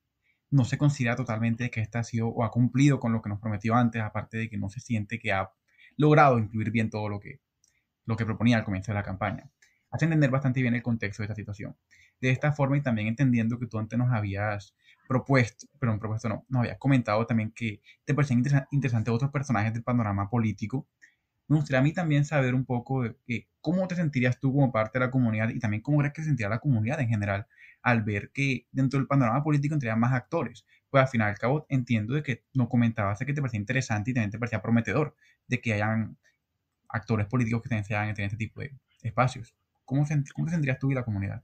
no 0.51 0.65
se 0.65 0.79
considera 0.79 1.17
totalmente 1.17 1.71
que 1.71 1.81
esta 1.81 2.01
ha 2.01 2.05
sido 2.05 2.29
o 2.29 2.45
ha 2.45 2.51
cumplido 2.51 2.99
con 2.99 3.13
lo 3.13 3.21
que 3.21 3.29
nos 3.29 3.41
prometió 3.41 3.75
antes, 3.75 4.03
aparte 4.03 4.39
de 4.39 4.49
que 4.49 4.59
no 4.59 4.71
se 4.71 4.81
siente 4.81 5.19
que 5.19 5.33
ha 5.33 5.51
logrado 5.97 6.39
incluir 6.39 6.71
bien 6.71 6.89
todo 6.89 7.09
lo 7.09 7.21
que, 7.21 7.41
lo 8.07 8.17
que 8.17 8.25
proponía 8.25 8.57
al 8.57 8.65
comienzo 8.65 8.93
de 8.93 8.97
la 8.97 9.03
campaña. 9.03 9.51
Hace 9.91 10.05
entender 10.05 10.31
bastante 10.31 10.63
bien 10.63 10.75
el 10.75 10.83
contexto 10.83 11.23
de 11.23 11.27
esta 11.27 11.35
situación. 11.35 11.77
De 12.21 12.31
esta 12.31 12.53
forma 12.53 12.77
y 12.77 12.83
también 12.83 13.09
entendiendo 13.09 13.59
que 13.59 13.67
tú 13.67 13.79
antes 13.79 13.99
nos 13.99 14.13
habías 14.13 14.75
propuesto, 15.09 15.67
perdón, 15.79 15.99
propuesto 15.99 16.29
no, 16.29 16.45
nos 16.49 16.61
habías 16.61 16.79
comentado 16.79 17.27
también 17.27 17.53
que 17.53 17.83
te 18.05 18.15
parecían 18.15 18.45
interesantes 18.71 19.13
otros 19.13 19.31
personajes 19.31 19.73
del 19.73 19.83
panorama 19.83 20.31
político 20.31 20.87
me 21.51 21.57
gustaría 21.57 21.81
a 21.81 21.83
mí 21.83 21.93
también 21.93 22.25
saber 22.25 22.55
un 22.55 22.65
poco 22.65 23.03
de, 23.03 23.49
cómo 23.61 23.89
te 23.89 23.97
sentirías 23.97 24.39
tú 24.39 24.53
como 24.53 24.71
parte 24.71 25.01
de 25.01 25.07
la 25.07 25.11
comunidad 25.11 25.49
y 25.49 25.59
también 25.59 25.83
cómo 25.83 25.99
crees 25.99 26.15
que 26.15 26.23
se 26.23 26.29
sentiría 26.29 26.49
la 26.49 26.61
comunidad 26.61 27.01
en 27.01 27.09
general 27.09 27.49
al 27.83 28.05
ver 28.05 28.31
que 28.33 28.69
dentro 28.71 29.01
del 29.01 29.09
panorama 29.09 29.43
político 29.43 29.75
entrarían 29.75 29.99
más 29.99 30.13
actores. 30.13 30.65
Pues 30.91 31.03
al 31.03 31.09
final 31.09 31.29
y 31.29 31.31
al 31.33 31.39
cabo 31.39 31.67
entiendo 31.69 32.15
de 32.15 32.23
que 32.23 32.45
no 32.55 32.69
comentabas 32.69 33.19
de 33.19 33.27
que 33.27 33.35
te 33.35 33.41
parecía 33.41 33.59
interesante 33.59 34.13
y 34.13 34.15
también 34.15 34.31
te 34.31 34.39
parecía 34.39 34.63
prometedor 34.63 35.17
de 35.49 35.61
que 35.61 35.75
hayan 35.75 36.17
actores 36.89 37.27
políticos 37.27 37.63
que 37.63 37.69
también 37.69 37.85
se 37.85 37.97
hagan 37.97 38.15
en 38.17 38.25
este 38.25 38.37
tipo 38.37 38.61
de 38.61 38.73
espacios. 39.03 39.57
¿Cómo, 39.91 40.05
¿Cómo 40.35 40.47
te 40.47 40.53
sentirías 40.53 40.79
tú 40.79 40.93
y 40.93 40.95
la 40.95 41.03
comunidad? 41.03 41.43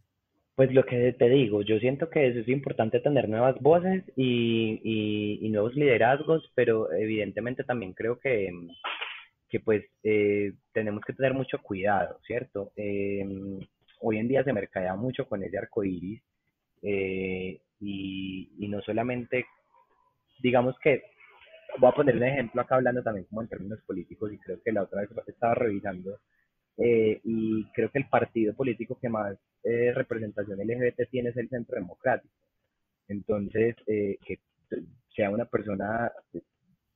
Pues 0.55 0.73
lo 0.73 0.87
que 0.87 1.13
te 1.13 1.29
digo, 1.29 1.63
yo 1.63 1.81
siento 1.81 2.09
que 2.09 2.29
es 2.29 2.49
importante 2.49 3.01
tener 3.01 3.29
nuevas 3.29 3.61
voces 3.61 4.05
y 4.17 5.49
nuevos 5.51 5.75
liderazgos, 5.75 6.51
pero 6.55 6.93
evidentemente 6.93 7.65
también 7.65 7.93
creo 7.93 8.21
que, 8.21 8.51
que 9.49 9.59
pues 9.59 9.85
eh, 10.05 10.53
tenemos 10.73 11.03
que 11.05 11.13
tener 11.13 11.35
mucho 11.35 11.61
cuidado, 11.61 12.21
¿cierto? 12.25 12.73
Em, 12.77 13.59
hoy 14.01 14.19
en 14.19 14.29
día 14.29 14.45
se 14.45 14.53
mercadea 14.53 14.95
mucho 14.95 15.27
con 15.29 15.43
ese 15.43 15.59
arco 15.59 15.83
iris 15.83 16.23
eh, 16.83 17.61
y, 17.81 18.53
y, 18.59 18.69
no 18.69 18.81
solamente, 18.83 19.47
digamos 20.41 20.77
que, 20.81 21.03
voy 21.79 21.91
a 21.91 21.95
poner 21.95 22.17
un 22.17 22.25
ejemplo 22.25 22.63
acá 22.63 22.77
hablando 22.77 23.03
también 23.03 23.27
como 23.27 23.43
en 23.43 23.49
términos 23.49 23.81
políticos 23.87 24.33
y 24.33 24.39
creo 24.39 24.63
que 24.63 24.73
la 24.73 24.83
otra 24.83 25.01
vez 25.01 25.11
estaba 25.27 25.55
revisando 25.55 26.21
eh, 26.79 27.21
y 27.25 27.65
creo 27.73 27.91
que 27.91 27.99
el 27.99 28.09
partido 28.09 28.55
político 28.55 28.99
que 29.01 29.09
más 29.09 29.37
representación 29.63 30.61
LGBT 30.61 31.11
tiene 31.11 31.31
es 31.31 31.37
el 31.37 31.49
Centro 31.49 31.75
Democrático. 31.75 32.33
Entonces, 33.09 33.75
que 33.85 34.39
sea 35.13 35.31
una 35.31 35.45
persona 35.45 36.13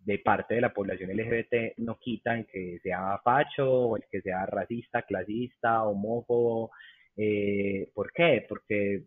de 0.04 0.18
parte 0.18 0.54
de 0.54 0.60
la 0.60 0.72
población 0.72 1.10
LGBT 1.10 1.78
no 1.78 1.98
quitan 1.98 2.44
que 2.44 2.78
sea 2.82 3.18
facho 3.22 3.70
o 3.70 3.96
el 3.96 4.04
que 4.10 4.20
sea 4.22 4.46
racista, 4.46 5.02
clasista, 5.02 5.84
homófobo. 5.84 6.70
Eh, 7.16 7.90
¿Por 7.94 8.12
qué? 8.12 8.44
Porque 8.48 9.02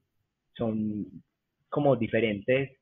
son 0.53 1.05
como 1.69 1.95
diferentes, 1.95 2.77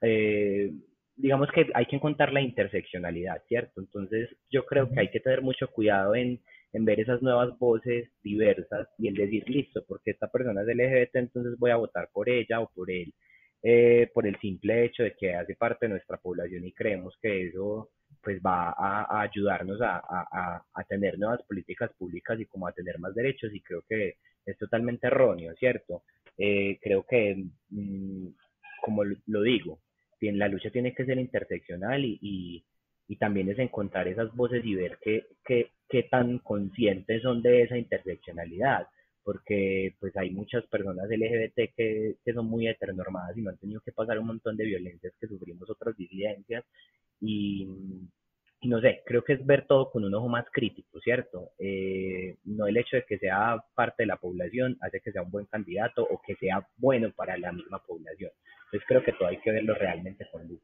eh, 0.00 0.72
digamos 1.16 1.50
que 1.52 1.68
hay 1.74 1.86
que 1.86 1.96
encontrar 1.96 2.32
la 2.32 2.40
interseccionalidad, 2.40 3.42
¿cierto? 3.48 3.80
Entonces 3.80 4.30
yo 4.48 4.64
creo 4.64 4.88
que 4.88 5.00
hay 5.00 5.10
que 5.10 5.20
tener 5.20 5.42
mucho 5.42 5.68
cuidado 5.68 6.14
en, 6.14 6.40
en 6.72 6.84
ver 6.84 7.00
esas 7.00 7.20
nuevas 7.22 7.58
voces 7.58 8.10
diversas 8.22 8.88
y 8.98 9.08
el 9.08 9.14
decir, 9.14 9.48
listo, 9.48 9.84
porque 9.86 10.12
esta 10.12 10.28
persona 10.28 10.62
es 10.62 10.68
LGBT, 10.68 11.16
entonces 11.16 11.58
voy 11.58 11.70
a 11.70 11.76
votar 11.76 12.08
por 12.12 12.28
ella 12.28 12.60
o 12.60 12.70
por 12.74 12.90
él 12.90 13.12
eh, 13.62 14.10
por 14.14 14.26
el 14.26 14.38
simple 14.40 14.86
hecho 14.86 15.02
de 15.02 15.14
que 15.14 15.34
hace 15.34 15.54
parte 15.54 15.84
de 15.84 15.90
nuestra 15.90 16.16
población 16.16 16.64
y 16.64 16.72
creemos 16.72 17.14
que 17.20 17.48
eso 17.48 17.90
pues 18.22 18.40
va 18.40 18.70
a, 18.70 19.20
ayudarnos 19.20 19.80
a, 19.82 19.96
a, 19.98 20.64
a, 20.72 20.84
tener 20.84 21.18
nuevas 21.18 21.42
políticas 21.42 21.90
públicas 21.98 22.40
y 22.40 22.46
como 22.46 22.66
a 22.66 22.72
tener 22.72 22.98
más 22.98 23.14
derechos 23.14 23.52
y 23.54 23.60
creo 23.60 23.82
que 23.86 24.16
es 24.46 24.56
totalmente 24.56 25.08
erróneo, 25.08 25.54
¿cierto? 25.56 26.04
Eh, 26.38 26.78
creo 26.80 27.04
que, 27.06 27.36
mm, 27.68 28.28
como 28.82 29.04
lo 29.04 29.42
digo, 29.42 29.80
la 30.20 30.48
lucha 30.48 30.70
tiene 30.70 30.94
que 30.94 31.04
ser 31.04 31.18
interseccional 31.18 32.02
y, 32.02 32.18
y, 32.22 32.64
y 33.10 33.16
también 33.16 33.48
es 33.48 33.58
encontrar 33.58 34.06
esas 34.06 34.32
voces 34.36 34.64
y 34.64 34.76
ver 34.76 34.96
qué, 35.02 35.26
qué, 35.44 35.72
qué 35.88 36.04
tan 36.04 36.38
conscientes 36.38 37.20
son 37.22 37.42
de 37.42 37.62
esa 37.62 37.76
interseccionalidad 37.76 38.86
porque 39.24 39.96
pues 39.98 40.16
hay 40.16 40.30
muchas 40.30 40.64
personas 40.66 41.08
LGBT 41.10 41.74
que, 41.76 42.14
que, 42.24 42.32
son 42.32 42.46
muy 42.46 42.68
heteronormadas 42.68 43.36
y 43.36 43.42
no 43.42 43.50
han 43.50 43.58
tenido 43.58 43.80
que 43.80 43.90
pasar 43.90 44.16
un 44.20 44.28
montón 44.28 44.56
de 44.56 44.64
violencias 44.64 45.12
que 45.20 45.26
sufrimos 45.26 45.68
otras 45.68 45.96
disidencias 45.96 46.64
y, 47.20 47.66
no 48.62 48.80
sé, 48.80 49.02
creo 49.04 49.24
que 49.24 49.32
es 49.32 49.44
ver 49.44 49.66
todo 49.66 49.90
con 49.90 50.04
un 50.04 50.14
ojo 50.14 50.28
más 50.28 50.46
crítico, 50.52 51.00
¿cierto? 51.00 51.50
Eh, 51.58 52.36
no 52.44 52.68
el 52.68 52.76
hecho 52.76 52.96
de 52.96 53.04
que 53.04 53.18
sea 53.18 53.60
parte 53.74 54.04
de 54.04 54.06
la 54.06 54.18
población 54.18 54.78
hace 54.82 55.00
que 55.00 55.10
sea 55.10 55.22
un 55.22 55.32
buen 55.32 55.46
candidato 55.46 56.06
o 56.08 56.22
que 56.24 56.36
sea 56.36 56.64
bueno 56.76 57.10
para 57.10 57.36
la 57.36 57.50
misma 57.50 57.82
población. 57.84 58.30
Entonces 58.66 58.86
creo 58.86 59.02
que 59.02 59.12
todo 59.14 59.28
hay 59.28 59.38
que 59.38 59.50
verlo 59.50 59.74
realmente 59.74 60.26
con 60.30 60.46
luz. 60.46 60.60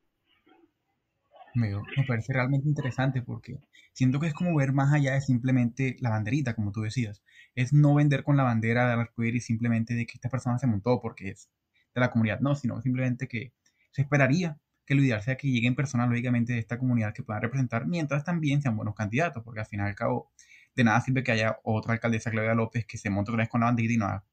Me, 1.56 1.72
parece 2.06 2.34
realmente 2.34 2.68
interesante 2.68 3.22
porque 3.22 3.58
siento 3.94 4.20
que 4.20 4.26
es 4.26 4.34
como 4.34 4.54
ver 4.54 4.72
más 4.72 4.92
allá 4.92 5.14
de 5.14 5.22
simplemente 5.22 5.96
la 6.00 6.10
banderita, 6.10 6.54
como 6.54 6.70
tú 6.70 6.82
decías. 6.82 7.22
Es 7.54 7.72
no 7.72 7.94
vender 7.94 8.24
con 8.24 8.36
la 8.36 8.42
bandera 8.42 8.90
del 8.90 9.00
arcoíris 9.00 9.46
simplemente 9.46 9.94
de 9.94 10.06
que 10.06 10.14
esta 10.14 10.28
persona 10.28 10.58
se 10.58 10.66
montó 10.66 11.00
porque 11.00 11.30
es 11.30 11.50
de 11.94 12.00
la 12.00 12.10
comunidad, 12.10 12.40
no, 12.40 12.54
sino 12.54 12.82
simplemente 12.82 13.26
que 13.26 13.54
se 13.90 14.02
esperaría 14.02 14.58
que 14.84 14.94
lo 14.94 15.02
ideal 15.02 15.22
sea 15.22 15.36
que 15.36 15.48
lleguen 15.48 15.74
personas, 15.74 16.08
lógicamente, 16.10 16.52
de 16.52 16.58
esta 16.58 16.78
comunidad 16.78 17.14
que 17.14 17.22
puedan 17.22 17.42
representar, 17.42 17.86
mientras 17.86 18.22
también 18.22 18.62
sean 18.62 18.76
buenos 18.76 18.94
candidatos, 18.94 19.42
porque 19.42 19.60
al 19.60 19.66
final 19.66 19.86
y 19.86 19.90
al 19.90 19.96
cabo, 19.96 20.30
de 20.76 20.84
nada 20.84 21.00
sirve 21.00 21.24
que 21.24 21.32
haya 21.32 21.58
otra 21.64 21.94
alcaldesa, 21.94 22.30
Claudia 22.30 22.54
López, 22.54 22.86
que 22.86 22.98
se 22.98 23.10
monte 23.10 23.30
otra 23.30 23.42
vez 23.42 23.48
con 23.48 23.60
la 23.62 23.66
bandera 23.66 23.92
y 23.92 23.96
no 23.96 24.04
haga 24.04 24.24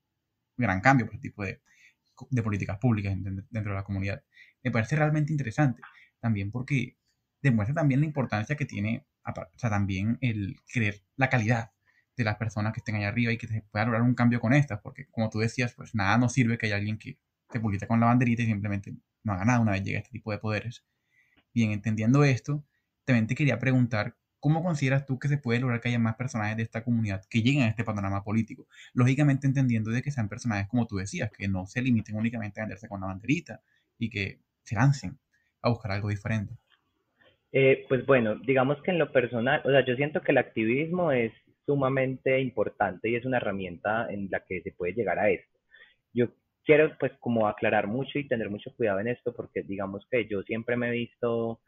gran 0.57 0.81
cambio 0.81 1.05
por 1.05 1.15
el 1.15 1.21
tipo 1.21 1.43
de, 1.43 1.61
de 2.29 2.43
políticas 2.43 2.77
públicas 2.77 3.15
dentro 3.15 3.71
de 3.71 3.73
la 3.73 3.83
comunidad. 3.83 4.23
Me 4.61 4.71
parece 4.71 4.95
realmente 4.95 5.31
interesante, 5.31 5.81
también 6.19 6.51
porque 6.51 6.97
demuestra 7.43 7.75
también 7.75 7.99
la 7.99 8.07
importancia 8.07 8.55
que 8.55 8.65
tiene, 8.65 9.05
o 9.25 9.57
sea, 9.57 9.69
también 9.69 10.17
el 10.21 10.55
creer 10.71 11.03
la 11.15 11.29
calidad 11.29 11.71
de 12.15 12.23
las 12.23 12.37
personas 12.37 12.73
que 12.73 12.79
estén 12.79 12.95
allá 12.95 13.09
arriba 13.09 13.31
y 13.31 13.37
que 13.37 13.47
se 13.47 13.61
pueda 13.71 13.85
lograr 13.85 14.01
un 14.01 14.15
cambio 14.15 14.39
con 14.39 14.53
estas, 14.53 14.79
porque 14.81 15.07
como 15.07 15.29
tú 15.29 15.39
decías, 15.39 15.73
pues 15.75 15.93
nada 15.93 16.17
nos 16.17 16.33
sirve 16.33 16.57
que 16.57 16.67
haya 16.67 16.77
alguien 16.77 16.97
que 16.97 17.19
se 17.51 17.59
publique 17.59 17.85
con 17.87 17.99
la 17.99 18.07
banderita 18.07 18.43
y 18.43 18.45
simplemente 18.47 18.95
no 19.23 19.33
haga 19.33 19.45
nada 19.45 19.59
una 19.59 19.73
vez 19.73 19.83
llegue 19.83 19.97
a 19.97 19.99
este 19.99 20.11
tipo 20.11 20.31
de 20.31 20.39
poderes. 20.39 20.85
Bien, 21.53 21.71
entendiendo 21.71 22.23
esto, 22.23 22.65
también 23.05 23.27
te 23.27 23.35
quería 23.35 23.59
preguntar, 23.59 24.17
¿cómo 24.39 24.63
consideras 24.63 25.05
tú 25.05 25.19
que 25.19 25.27
se 25.27 25.37
puede 25.37 25.59
lograr 25.59 25.81
que 25.81 25.89
haya 25.89 25.99
más 25.99 26.15
personajes 26.15 26.57
de 26.57 26.63
esta 26.63 26.83
comunidad 26.83 27.23
que 27.29 27.41
lleguen 27.41 27.63
a 27.63 27.67
este 27.67 27.83
panorama 27.83 28.23
político? 28.23 28.67
Lógicamente 28.93 29.47
entendiendo 29.47 29.91
de 29.91 30.01
que 30.01 30.11
sean 30.11 30.29
personajes, 30.29 30.67
como 30.67 30.87
tú 30.87 30.97
decías, 30.97 31.31
que 31.31 31.47
no 31.47 31.65
se 31.65 31.81
limiten 31.81 32.15
únicamente 32.15 32.61
a 32.61 32.63
venderse 32.63 32.87
con 32.87 33.01
la 33.01 33.07
banderita 33.07 33.61
y 33.97 34.09
que 34.09 34.41
se 34.63 34.75
lancen 34.75 35.19
a 35.61 35.69
buscar 35.69 35.91
algo 35.91 36.09
diferente. 36.09 36.57
Eh, 37.55 37.85
pues 37.87 38.03
bueno, 38.07 38.35
digamos 38.35 38.81
que 38.81 38.89
en 38.89 38.97
lo 38.97 39.11
personal, 39.11 39.61
o 39.63 39.69
sea, 39.69 39.85
yo 39.85 39.95
siento 39.95 40.21
que 40.21 40.31
el 40.31 40.39
activismo 40.39 41.11
es 41.11 41.31
sumamente 41.67 42.39
importante 42.41 43.09
y 43.09 43.15
es 43.15 43.25
una 43.25 43.37
herramienta 43.37 44.11
en 44.11 44.27
la 44.31 44.39
que 44.43 44.61
se 44.61 44.71
puede 44.71 44.93
llegar 44.93 45.19
a 45.19 45.29
esto. 45.29 45.59
Yo 46.13 46.29
quiero 46.65 46.97
pues 46.99 47.11
como 47.19 47.47
aclarar 47.47 47.85
mucho 47.85 48.17
y 48.17 48.27
tener 48.27 48.49
mucho 48.49 48.73
cuidado 48.75 48.99
en 49.01 49.09
esto 49.09 49.33
porque 49.35 49.61
digamos 49.61 50.03
que 50.09 50.25
yo 50.27 50.41
siempre 50.41 50.75
me 50.75 50.87
he 50.89 50.91
visto 50.91 51.59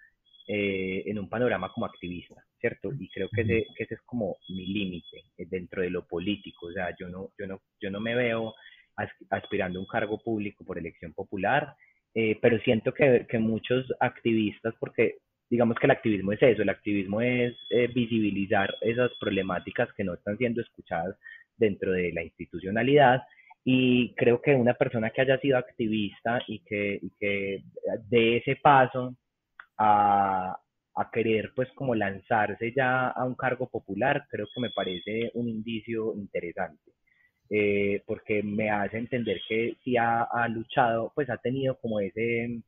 eh, 0.47 1.03
en 1.05 1.19
un 1.19 1.29
panorama 1.29 1.71
como 1.71 1.85
activista, 1.85 2.43
¿cierto? 2.59 2.89
Y 2.99 3.07
creo 3.09 3.29
que 3.31 3.41
ese, 3.41 3.67
ese 3.77 3.93
es 3.93 4.01
como 4.07 4.37
mi 4.49 4.65
límite 4.65 5.25
eh, 5.37 5.45
dentro 5.47 5.83
de 5.83 5.91
lo 5.91 6.07
político, 6.07 6.65
o 6.67 6.71
sea, 6.71 6.95
yo 6.99 7.09
no, 7.09 7.29
yo 7.37 7.45
no, 7.45 7.61
yo 7.79 7.91
no 7.91 7.99
me 7.99 8.15
veo 8.15 8.55
aspirando 9.29 9.77
a 9.77 9.81
un 9.83 9.87
cargo 9.87 10.17
público 10.17 10.65
por 10.65 10.79
elección 10.79 11.13
popular, 11.13 11.75
pero 12.13 12.57
siento 12.59 12.93
que, 12.93 13.27
que 13.27 13.39
muchos 13.39 13.85
activistas, 13.99 14.73
porque 14.79 15.17
digamos 15.49 15.77
que 15.77 15.87
el 15.87 15.91
activismo 15.91 16.31
es 16.31 16.41
eso, 16.41 16.61
el 16.61 16.69
activismo 16.69 17.21
es 17.21 17.55
eh, 17.69 17.87
visibilizar 17.93 18.73
esas 18.81 19.11
problemáticas 19.19 19.89
que 19.93 20.03
no 20.03 20.13
están 20.13 20.37
siendo 20.37 20.61
escuchadas 20.61 21.15
dentro 21.57 21.91
de 21.91 22.11
la 22.11 22.23
institucionalidad 22.23 23.21
y 23.63 24.13
creo 24.15 24.41
que 24.41 24.55
una 24.55 24.73
persona 24.75 25.09
que 25.09 25.21
haya 25.21 25.39
sido 25.39 25.57
activista 25.57 26.39
y 26.47 26.59
que, 26.59 26.99
y 27.01 27.09
que 27.19 27.63
dé 28.09 28.37
ese 28.37 28.57
paso 28.57 29.15
a, 29.77 30.57
a 30.95 31.11
querer 31.11 31.51
pues 31.55 31.69
como 31.73 31.95
lanzarse 31.95 32.73
ya 32.75 33.07
a 33.09 33.25
un 33.25 33.35
cargo 33.35 33.67
popular, 33.69 34.25
creo 34.29 34.47
que 34.53 34.61
me 34.61 34.69
parece 34.71 35.31
un 35.33 35.49
indicio 35.49 36.13
interesante. 36.15 36.91
Eh, 37.49 38.01
porque 38.07 38.41
me 38.41 38.71
hace 38.71 38.97
entender 38.97 39.39
que 39.47 39.75
si 39.83 39.97
ha, 39.97 40.23
ha 40.23 40.47
luchado, 40.47 41.11
pues 41.13 41.29
ha 41.29 41.37
tenido 41.37 41.77
como 41.79 41.99
ese, 41.99 42.61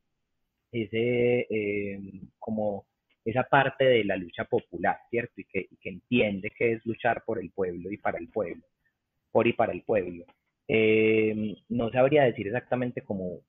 ese, 0.72 1.46
eh, 1.50 2.00
como 2.38 2.86
esa 3.24 3.44
parte 3.44 3.84
de 3.84 4.04
la 4.04 4.16
lucha 4.16 4.44
popular, 4.44 4.98
¿cierto? 5.10 5.40
Y 5.40 5.44
que, 5.44 5.68
que, 5.80 5.90
entiende 5.90 6.50
que 6.56 6.72
es 6.72 6.86
luchar 6.86 7.24
por 7.24 7.38
el 7.38 7.50
pueblo 7.50 7.90
y 7.90 7.98
para 7.98 8.18
el 8.18 8.28
pueblo, 8.28 8.62
por 9.30 9.46
y 9.46 9.52
para 9.52 9.72
el 9.72 9.82
pueblo. 9.82 10.24
Eh, 10.68 11.56
no 11.68 11.90
sabría 11.90 12.24
decir 12.24 12.46
exactamente 12.46 13.02
cómo 13.02 13.40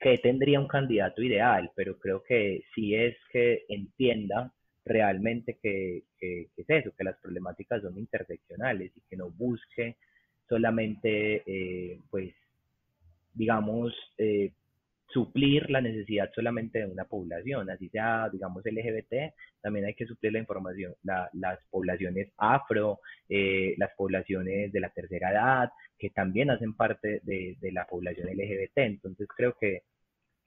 qué 0.00 0.18
tendría 0.18 0.60
un 0.60 0.68
candidato 0.68 1.22
ideal, 1.22 1.70
pero 1.76 1.98
creo 1.98 2.22
que 2.22 2.62
sí 2.74 2.94
es 2.94 3.16
que 3.30 3.64
entienda 3.68 4.52
realmente 4.84 5.58
que, 5.62 6.04
que, 6.18 6.48
es 6.56 6.70
eso, 6.70 6.92
que 6.96 7.04
las 7.04 7.18
problemáticas 7.20 7.82
son 7.82 7.98
interseccionales 7.98 8.92
y 8.96 9.00
que 9.08 9.16
no 9.16 9.30
busque 9.30 9.96
solamente, 10.48 11.42
eh, 11.46 12.00
pues, 12.10 12.34
digamos, 13.34 13.94
suplir 15.12 15.70
la 15.70 15.80
necesidad 15.80 16.30
solamente 16.34 16.80
de 16.80 16.86
una 16.86 17.04
población, 17.04 17.70
así 17.70 17.88
sea, 17.88 18.28
digamos, 18.30 18.64
LGBT, 18.64 19.34
también 19.60 19.86
hay 19.86 19.94
que 19.94 20.06
suplir 20.06 20.32
la 20.32 20.38
información, 20.38 20.94
las 21.02 21.58
poblaciones 21.70 22.32
afro, 22.36 23.00
eh, 23.28 23.74
las 23.78 23.90
poblaciones 23.96 24.72
de 24.72 24.80
la 24.80 24.90
tercera 24.90 25.30
edad, 25.30 25.70
que 25.98 26.10
también 26.10 26.50
hacen 26.50 26.74
parte 26.74 27.20
de, 27.24 27.56
la 27.72 27.86
población 27.86 28.28
LGBT. 28.28 28.78
Entonces 28.78 29.28
creo 29.36 29.54
que, 29.60 29.82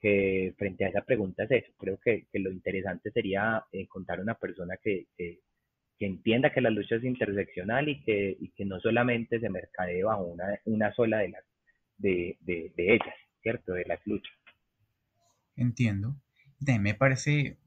que, 0.00 0.54
frente 0.58 0.84
a 0.84 0.88
esa 0.88 1.02
pregunta 1.02 1.44
es 1.44 1.50
eso, 1.50 1.72
creo 1.78 1.98
que, 1.98 2.26
lo 2.34 2.50
interesante 2.50 3.10
sería 3.10 3.64
encontrar 3.72 4.20
una 4.20 4.34
persona 4.34 4.76
que, 4.82 5.06
que, 5.16 5.40
entienda 6.00 6.52
que 6.52 6.60
la 6.60 6.68
lucha 6.68 6.96
es 6.96 7.04
interseccional 7.04 7.88
y 7.88 8.02
que, 8.02 8.36
y 8.38 8.50
que 8.50 8.66
no 8.66 8.78
solamente 8.78 9.40
se 9.40 9.48
mercadee 9.48 10.02
bajo 10.02 10.24
una, 10.24 10.60
una 10.66 10.92
sola 10.92 11.20
de 11.20 11.30
las 11.30 11.44
de, 11.96 12.36
de, 12.40 12.72
de 12.76 12.94
ellas, 12.94 13.14
¿cierto? 13.42 13.72
De 13.72 13.84
las 13.86 14.06
luchas. 14.06 14.43
Entiendo. 15.56 16.16
Y 16.58 16.64
también 16.64 16.82
me 16.82 16.94
parece 16.94 17.58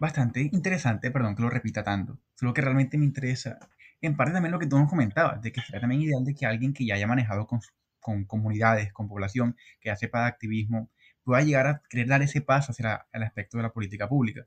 bastante 0.00 0.48
interesante, 0.52 1.10
perdón 1.10 1.36
que 1.36 1.42
lo 1.42 1.50
repita 1.50 1.84
tanto, 1.84 2.18
solo 2.34 2.52
que 2.54 2.60
realmente 2.62 2.98
me 2.98 3.04
interesa, 3.04 3.58
en 4.00 4.16
parte 4.16 4.32
también 4.32 4.52
lo 4.52 4.58
que 4.58 4.66
tú 4.66 4.78
nos 4.78 4.88
comentabas, 4.88 5.40
de 5.42 5.52
que 5.52 5.60
sería 5.60 5.80
también 5.80 6.02
ideal 6.02 6.24
de 6.24 6.34
que 6.34 6.46
alguien 6.46 6.74
que 6.74 6.84
ya 6.84 6.94
haya 6.94 7.06
manejado 7.06 7.46
con, 7.46 7.60
con 8.00 8.24
comunidades, 8.24 8.92
con 8.92 9.08
población, 9.08 9.56
que 9.80 9.88
ya 9.88 9.96
sepa 9.96 10.22
de 10.22 10.26
activismo, 10.26 10.90
pueda 11.24 11.42
llegar 11.42 11.66
a 11.66 11.82
querer 11.88 12.08
dar 12.08 12.22
ese 12.22 12.42
paso 12.42 12.72
hacia 12.72 13.06
el 13.12 13.22
aspecto 13.22 13.56
de 13.56 13.62
la 13.62 13.72
política 13.72 14.08
pública. 14.08 14.46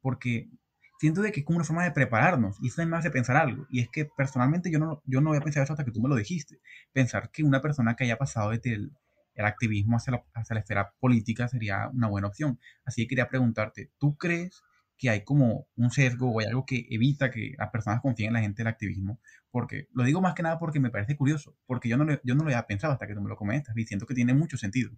Porque 0.00 0.50
siento 0.98 1.22
de 1.22 1.32
que 1.32 1.40
es 1.40 1.46
como 1.46 1.58
una 1.58 1.64
forma 1.64 1.84
de 1.84 1.92
prepararnos 1.92 2.58
y 2.60 2.68
eso 2.68 2.84
me 2.86 2.96
hace 2.96 3.10
pensar 3.10 3.36
algo. 3.36 3.66
Y 3.70 3.80
es 3.80 3.88
que 3.88 4.06
personalmente 4.06 4.70
yo 4.70 4.78
no, 4.80 5.02
yo 5.06 5.20
no 5.20 5.30
había 5.30 5.42
pensado 5.42 5.64
eso 5.64 5.74
hasta 5.74 5.84
que 5.84 5.92
tú 5.92 6.02
me 6.02 6.08
lo 6.08 6.16
dijiste. 6.16 6.60
Pensar 6.92 7.30
que 7.30 7.44
una 7.44 7.62
persona 7.62 7.96
que 7.96 8.04
haya 8.04 8.18
pasado 8.18 8.50
desde 8.50 8.74
el, 8.74 8.92
el 9.38 9.46
activismo 9.46 9.96
hacia 9.96 10.12
la, 10.12 10.24
hacia 10.34 10.54
la 10.54 10.60
esfera 10.60 10.92
política 10.98 11.48
sería 11.48 11.88
una 11.94 12.08
buena 12.08 12.26
opción. 12.26 12.58
Así 12.84 13.02
que 13.02 13.08
quería 13.08 13.28
preguntarte, 13.28 13.90
¿tú 13.98 14.16
crees 14.16 14.62
que 14.98 15.10
hay 15.10 15.22
como 15.22 15.68
un 15.76 15.90
sesgo 15.90 16.30
o 16.30 16.40
hay 16.40 16.46
algo 16.46 16.66
que 16.66 16.86
evita 16.90 17.30
que 17.30 17.54
las 17.56 17.70
personas 17.70 18.00
confíen 18.00 18.28
en 18.28 18.34
la 18.34 18.40
gente 18.40 18.62
del 18.62 18.68
activismo? 18.72 19.20
Porque 19.50 19.86
lo 19.94 20.02
digo 20.02 20.20
más 20.20 20.34
que 20.34 20.42
nada 20.42 20.58
porque 20.58 20.80
me 20.80 20.90
parece 20.90 21.16
curioso, 21.16 21.56
porque 21.66 21.88
yo 21.88 21.96
no, 21.96 22.04
lo, 22.04 22.20
yo 22.24 22.34
no 22.34 22.42
lo 22.42 22.50
había 22.50 22.66
pensado 22.66 22.92
hasta 22.92 23.06
que 23.06 23.14
tú 23.14 23.20
me 23.20 23.28
lo 23.28 23.36
comentas 23.36 23.76
y 23.76 23.84
siento 23.84 24.06
que 24.06 24.14
tiene 24.14 24.34
mucho 24.34 24.56
sentido. 24.56 24.90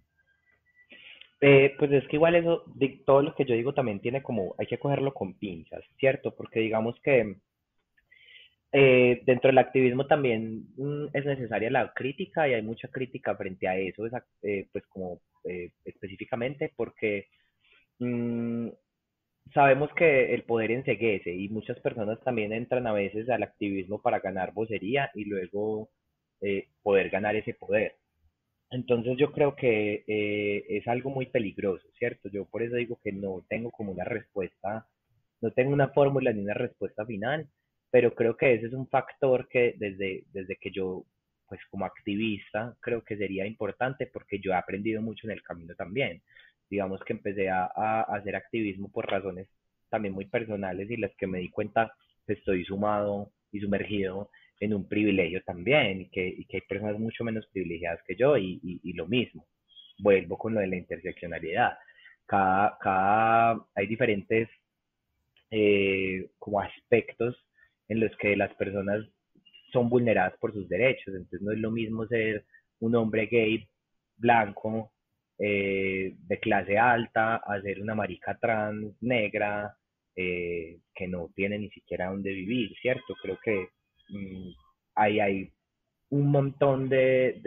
Eh, 1.39 1.73
pues 1.77 1.91
es 1.91 2.07
que 2.07 2.17
igual 2.17 2.35
eso, 2.35 2.63
de, 2.75 3.01
todo 3.05 3.21
lo 3.21 3.33
que 3.35 3.45
yo 3.45 3.55
digo 3.55 3.73
también 3.73 3.99
tiene 3.99 4.21
como, 4.21 4.55
hay 4.57 4.67
que 4.67 4.77
cogerlo 4.79 5.13
con 5.13 5.33
pinzas, 5.35 5.83
¿cierto? 5.99 6.35
Porque 6.35 6.59
digamos 6.59 6.99
que 7.03 7.37
eh, 8.73 9.21
dentro 9.25 9.49
del 9.49 9.57
activismo 9.57 10.07
también 10.07 10.65
mm, 10.77 11.07
es 11.13 11.25
necesaria 11.25 11.69
la 11.69 11.93
crítica 11.93 12.47
y 12.47 12.53
hay 12.53 12.61
mucha 12.61 12.87
crítica 12.87 13.35
frente 13.35 13.67
a 13.67 13.77
eso, 13.77 14.05
eh, 14.43 14.67
pues 14.71 14.85
como 14.87 15.21
eh, 15.43 15.71
específicamente 15.85 16.71
porque 16.77 17.27
mm, 17.99 18.69
sabemos 19.53 19.91
que 19.95 20.33
el 20.33 20.43
poder 20.43 20.71
enseguece 20.71 21.33
y 21.33 21.49
muchas 21.49 21.79
personas 21.81 22.19
también 22.23 22.53
entran 22.53 22.87
a 22.87 22.93
veces 22.93 23.29
al 23.29 23.43
activismo 23.43 24.01
para 24.01 24.19
ganar 24.19 24.53
vocería 24.53 25.11
y 25.15 25.25
luego 25.25 25.89
poder 26.83 27.09
ganar 27.11 27.35
ese 27.35 27.53
poder. 27.53 27.95
Entonces 28.71 29.17
yo 29.17 29.31
creo 29.31 29.55
que 29.55 30.03
es 30.69 30.87
algo 30.87 31.11
muy 31.11 31.27
peligroso, 31.27 31.87
¿cierto? 31.99 32.29
Yo 32.29 32.45
por 32.45 32.63
eso 32.63 32.75
digo 32.75 32.99
que 33.03 33.11
no 33.11 33.45
tengo 33.49 33.71
como 33.71 33.91
una 33.91 34.05
respuesta, 34.05 34.87
no 35.41 35.51
tengo 35.51 35.71
una 35.73 35.89
fórmula 35.89 36.33
ni 36.33 36.41
una 36.41 36.55
respuesta 36.55 37.05
final 37.05 37.49
pero 37.91 38.15
creo 38.15 38.37
que 38.37 38.53
ese 38.53 38.67
es 38.67 38.73
un 38.73 38.87
factor 38.87 39.47
que 39.49 39.75
desde, 39.77 40.23
desde 40.33 40.55
que 40.55 40.71
yo, 40.71 41.05
pues 41.47 41.59
como 41.69 41.85
activista, 41.85 42.75
creo 42.79 43.03
que 43.03 43.17
sería 43.17 43.45
importante 43.45 44.07
porque 44.07 44.39
yo 44.39 44.51
he 44.51 44.55
aprendido 44.55 45.01
mucho 45.01 45.27
en 45.27 45.31
el 45.33 45.43
camino 45.43 45.75
también. 45.75 46.21
Digamos 46.69 47.01
que 47.03 47.13
empecé 47.13 47.49
a, 47.49 47.69
a 47.75 48.01
hacer 48.03 48.35
activismo 48.35 48.89
por 48.89 49.09
razones 49.09 49.47
también 49.89 50.13
muy 50.13 50.25
personales 50.25 50.89
y 50.89 50.97
las 50.97 51.13
que 51.17 51.27
me 51.27 51.39
di 51.39 51.49
cuenta 51.49 51.93
que 52.25 52.33
estoy 52.33 52.63
sumado 52.63 53.31
y 53.51 53.59
sumergido 53.59 54.29
en 54.61 54.73
un 54.73 54.87
privilegio 54.87 55.43
también 55.43 56.01
y 56.01 56.09
que, 56.09 56.25
y 56.25 56.45
que 56.45 56.57
hay 56.57 56.61
personas 56.61 56.97
mucho 56.97 57.23
menos 57.23 57.45
privilegiadas 57.47 57.99
que 58.07 58.15
yo 58.15 58.37
y, 58.37 58.59
y, 58.63 58.79
y, 58.83 58.93
lo 58.93 59.07
mismo. 59.07 59.45
Vuelvo 59.97 60.37
con 60.37 60.53
lo 60.53 60.61
de 60.61 60.67
la 60.67 60.77
interseccionalidad. 60.77 61.77
Cada, 62.25 62.77
cada, 62.79 63.65
hay 63.75 63.87
diferentes 63.87 64.47
eh, 65.49 66.29
como 66.39 66.61
aspectos 66.61 67.35
en 67.91 67.99
los 67.99 68.15
que 68.15 68.37
las 68.37 68.53
personas 68.55 69.05
son 69.73 69.89
vulneradas 69.89 70.33
por 70.39 70.53
sus 70.53 70.67
derechos. 70.69 71.13
Entonces 71.13 71.41
no 71.41 71.51
es 71.51 71.59
lo 71.59 71.71
mismo 71.71 72.07
ser 72.07 72.45
un 72.79 72.95
hombre 72.95 73.25
gay, 73.25 73.67
blanco, 74.15 74.93
eh, 75.37 76.15
de 76.17 76.39
clase 76.39 76.77
alta, 76.77 77.35
a 77.35 77.61
ser 77.61 77.81
una 77.81 77.93
marica 77.93 78.37
trans, 78.39 78.95
negra, 79.01 79.75
eh, 80.15 80.79
que 80.95 81.07
no 81.07 81.31
tiene 81.35 81.59
ni 81.59 81.69
siquiera 81.71 82.11
dónde 82.11 82.31
vivir, 82.31 82.73
¿cierto? 82.81 83.13
Creo 83.21 83.37
que 83.43 83.67
mm, 84.07 84.51
ahí 84.95 85.19
hay 85.19 85.51
un 86.11 86.31
montón 86.31 86.87
de, 86.87 87.41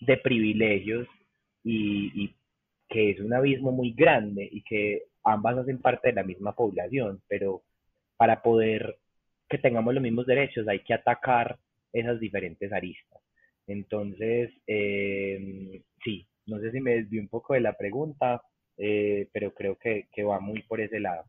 de, 0.00 0.16
privilegios 0.18 1.08
y, 1.64 2.22
y, 2.22 2.36
que 2.86 3.10
es 3.12 3.20
un 3.20 3.32
abismo 3.32 3.72
muy 3.72 3.92
grande 3.94 4.46
y 4.50 4.62
que 4.62 5.04
ambas 5.24 5.56
hacen 5.56 5.80
parte 5.80 6.08
de 6.08 6.14
la 6.14 6.22
misma 6.22 6.54
población, 6.54 7.22
pero 7.28 7.62
para 8.18 8.42
poder 8.42 8.98
que 9.52 9.58
tengamos 9.58 9.92
los 9.92 10.02
mismos 10.02 10.24
derechos 10.24 10.66
hay 10.66 10.80
que 10.82 10.94
atacar 10.94 11.58
esas 11.92 12.18
diferentes 12.18 12.72
aristas. 12.72 13.20
Entonces, 13.66 14.50
eh, 14.66 15.84
sí, 16.02 16.26
no 16.46 16.58
sé 16.58 16.72
si 16.72 16.80
me 16.80 16.92
desvió 16.92 17.20
un 17.20 17.28
poco 17.28 17.52
de 17.52 17.60
la 17.60 17.74
pregunta, 17.74 18.40
eh, 18.78 19.28
pero 19.30 19.52
creo 19.52 19.76
que, 19.76 20.08
que, 20.10 20.24
va 20.24 20.40
muy 20.40 20.62
por 20.62 20.80
ese 20.80 20.98
lado. 21.00 21.24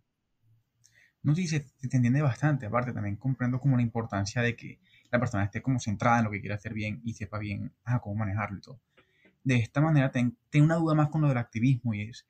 No, 1.21 1.35
sí, 1.35 1.47
se, 1.47 1.59
te 1.59 1.97
entiende 1.97 2.21
bastante. 2.21 2.65
Aparte, 2.65 2.93
también 2.93 3.17
comprendo 3.17 3.59
como 3.59 3.75
la 3.75 3.83
importancia 3.83 4.41
de 4.41 4.55
que 4.55 4.79
la 5.11 5.19
persona 5.19 5.43
esté 5.43 5.61
como 5.61 5.81
centrada 5.81 6.19
en 6.19 6.25
lo 6.25 6.31
que 6.31 6.39
quiere 6.39 6.55
hacer 6.55 6.73
bien 6.73 7.01
y 7.03 7.13
sepa 7.13 7.39
bien 7.39 7.73
ah, 7.83 7.99
cómo 7.99 8.15
manejarlo 8.15 8.57
y 8.57 8.61
todo. 8.61 8.79
De 9.43 9.55
esta 9.55 9.81
manera, 9.81 10.11
tengo 10.11 10.35
una 10.53 10.75
duda 10.75 10.95
más 10.95 11.09
con 11.09 11.21
lo 11.21 11.27
del 11.27 11.37
activismo 11.37 11.93
y 11.93 12.03
es, 12.03 12.25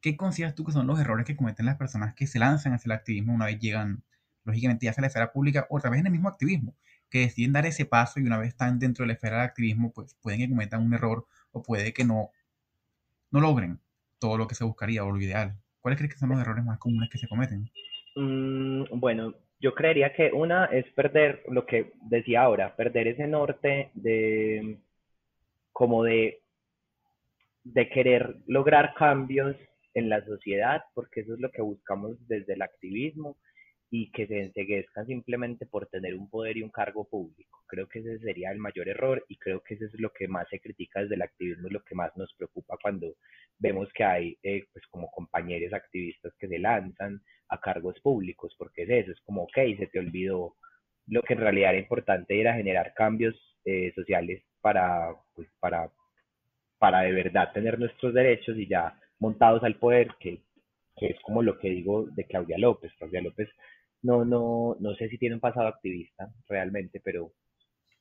¿qué 0.00 0.16
consideras 0.16 0.54
tú 0.54 0.64
que 0.64 0.70
son 0.70 0.86
los 0.86 1.00
errores 1.00 1.26
que 1.26 1.34
cometen 1.34 1.66
las 1.66 1.76
personas 1.76 2.14
que 2.14 2.28
se 2.28 2.38
lanzan 2.38 2.74
hacia 2.74 2.88
el 2.88 2.92
activismo 2.92 3.34
una 3.34 3.46
vez 3.46 3.58
llegan, 3.58 4.04
lógicamente, 4.44 4.84
ya 4.84 4.90
hacia 4.90 5.02
la 5.02 5.06
esfera 5.08 5.32
pública 5.32 5.66
o 5.70 5.78
vez 5.78 6.00
en 6.00 6.06
el 6.06 6.12
mismo 6.12 6.28
activismo? 6.28 6.74
Que 7.10 7.20
deciden 7.20 7.52
dar 7.52 7.66
ese 7.66 7.84
paso 7.84 8.20
y 8.20 8.24
una 8.24 8.38
vez 8.38 8.48
están 8.48 8.78
dentro 8.78 9.02
de 9.02 9.08
la 9.08 9.12
esfera 9.14 9.36
del 9.36 9.46
activismo, 9.46 9.92
pues 9.92 10.16
pueden 10.22 10.40
que 10.40 10.48
cometan 10.48 10.82
un 10.82 10.94
error 10.94 11.26
o 11.52 11.62
puede 11.62 11.92
que 11.92 12.04
no, 12.04 12.30
no 13.30 13.40
logren 13.40 13.80
todo 14.18 14.38
lo 14.38 14.46
que 14.46 14.54
se 14.54 14.64
buscaría 14.64 15.04
o 15.04 15.10
lo 15.10 15.20
ideal. 15.20 15.56
¿Cuáles 15.80 15.98
crees 15.98 16.14
que 16.14 16.18
son 16.18 16.30
los 16.30 16.40
errores 16.40 16.64
más 16.64 16.78
comunes 16.78 17.10
que 17.10 17.18
se 17.18 17.28
cometen? 17.28 17.68
Mm, 18.14 18.84
bueno, 19.00 19.34
yo 19.60 19.74
creería 19.74 20.12
que 20.12 20.30
una 20.32 20.66
es 20.66 20.86
perder 20.92 21.42
lo 21.48 21.66
que 21.66 21.92
decía 22.02 22.42
ahora, 22.42 22.74
perder 22.76 23.08
ese 23.08 23.26
norte 23.26 23.90
de 23.94 24.78
como 25.72 26.04
de, 26.04 26.42
de 27.64 27.88
querer 27.88 28.36
lograr 28.46 28.94
cambios 28.94 29.56
en 29.94 30.08
la 30.08 30.24
sociedad, 30.24 30.82
porque 30.94 31.20
eso 31.20 31.34
es 31.34 31.40
lo 31.40 31.50
que 31.50 31.62
buscamos 31.62 32.16
desde 32.28 32.54
el 32.54 32.62
activismo, 32.62 33.38
y 33.94 34.10
que 34.10 34.26
se 34.26 34.40
enseguezcan 34.40 35.06
simplemente 35.06 35.66
por 35.66 35.86
tener 35.86 36.14
un 36.14 36.30
poder 36.30 36.56
y 36.56 36.62
un 36.62 36.70
cargo 36.70 37.04
público. 37.04 37.62
Creo 37.66 37.86
que 37.88 37.98
ese 37.98 38.18
sería 38.20 38.50
el 38.50 38.56
mayor 38.56 38.88
error 38.88 39.22
y 39.28 39.36
creo 39.36 39.62
que 39.62 39.74
eso 39.74 39.84
es 39.84 39.92
lo 40.00 40.10
que 40.14 40.28
más 40.28 40.48
se 40.48 40.60
critica 40.60 41.02
desde 41.02 41.16
el 41.16 41.20
activismo 41.20 41.68
y 41.68 41.72
lo 41.72 41.84
que 41.84 41.94
más 41.94 42.10
nos 42.16 42.32
preocupa 42.32 42.78
cuando 42.80 43.14
vemos 43.58 43.92
que 43.92 44.02
hay 44.02 44.38
eh, 44.42 44.64
pues 44.72 44.86
como 44.86 45.10
compañeros 45.10 45.74
activistas 45.74 46.32
que 46.38 46.48
se 46.48 46.58
lanzan 46.58 47.20
a 47.50 47.60
cargos 47.60 48.00
públicos, 48.00 48.54
porque 48.56 48.84
es 48.84 48.88
eso, 48.88 49.12
es 49.12 49.20
como, 49.26 49.42
ok, 49.42 49.56
se 49.78 49.86
te 49.88 49.98
olvidó 49.98 50.56
lo 51.06 51.20
que 51.22 51.34
en 51.34 51.40
realidad 51.40 51.72
era 51.72 51.82
importante 51.82 52.40
era 52.40 52.54
generar 52.54 52.94
cambios 52.94 53.34
eh, 53.66 53.92
sociales 53.94 54.42
para, 54.62 55.14
pues, 55.34 55.48
para, 55.60 55.90
para 56.78 57.02
de 57.02 57.12
verdad 57.12 57.52
tener 57.52 57.78
nuestros 57.78 58.14
derechos 58.14 58.56
y 58.56 58.66
ya 58.66 58.98
montados 59.18 59.62
al 59.64 59.76
poder, 59.76 60.08
que, 60.18 60.40
que 60.96 61.08
es 61.08 61.20
como 61.20 61.42
lo 61.42 61.58
que 61.58 61.68
digo 61.68 62.06
de 62.06 62.24
Claudia 62.24 62.56
López. 62.56 62.90
Claudia 62.96 63.20
López 63.20 63.50
no, 64.02 64.24
no, 64.24 64.76
no 64.80 64.94
sé 64.96 65.08
si 65.08 65.18
tiene 65.18 65.36
un 65.36 65.40
pasado 65.40 65.68
activista 65.68 66.30
realmente, 66.48 67.00
pero 67.00 67.32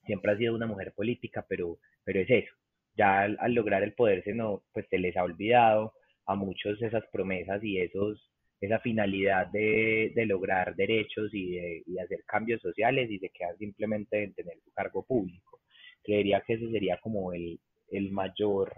siempre 0.05 0.31
ha 0.31 0.37
sido 0.37 0.55
una 0.55 0.67
mujer 0.67 0.93
política, 0.93 1.45
pero, 1.47 1.77
pero 2.03 2.19
es 2.21 2.29
eso. 2.29 2.53
Ya 2.95 3.21
al, 3.21 3.53
lograr 3.53 3.83
el 3.83 3.93
poder 3.93 4.23
se 4.23 4.33
no, 4.33 4.63
pues 4.73 4.85
se 4.89 4.97
les 4.99 5.15
ha 5.17 5.23
olvidado 5.23 5.93
a 6.25 6.35
muchos 6.35 6.81
esas 6.81 7.03
promesas 7.11 7.63
y 7.63 7.79
esos, 7.79 8.29
esa 8.59 8.79
finalidad 8.79 9.47
de, 9.47 10.11
de 10.15 10.25
lograr 10.25 10.75
derechos 10.75 11.33
y 11.33 11.51
de 11.51 11.83
y 11.85 11.99
hacer 11.99 12.23
cambios 12.25 12.61
sociales 12.61 13.09
y 13.09 13.19
se 13.19 13.29
quedan 13.29 13.57
simplemente 13.57 14.23
en 14.23 14.33
tener 14.33 14.59
su 14.63 14.71
cargo 14.73 15.03
público. 15.05 15.61
Creería 16.03 16.41
que 16.41 16.53
ese 16.53 16.69
sería 16.71 16.97
como 16.97 17.33
el, 17.33 17.59
el 17.89 18.11
mayor 18.11 18.73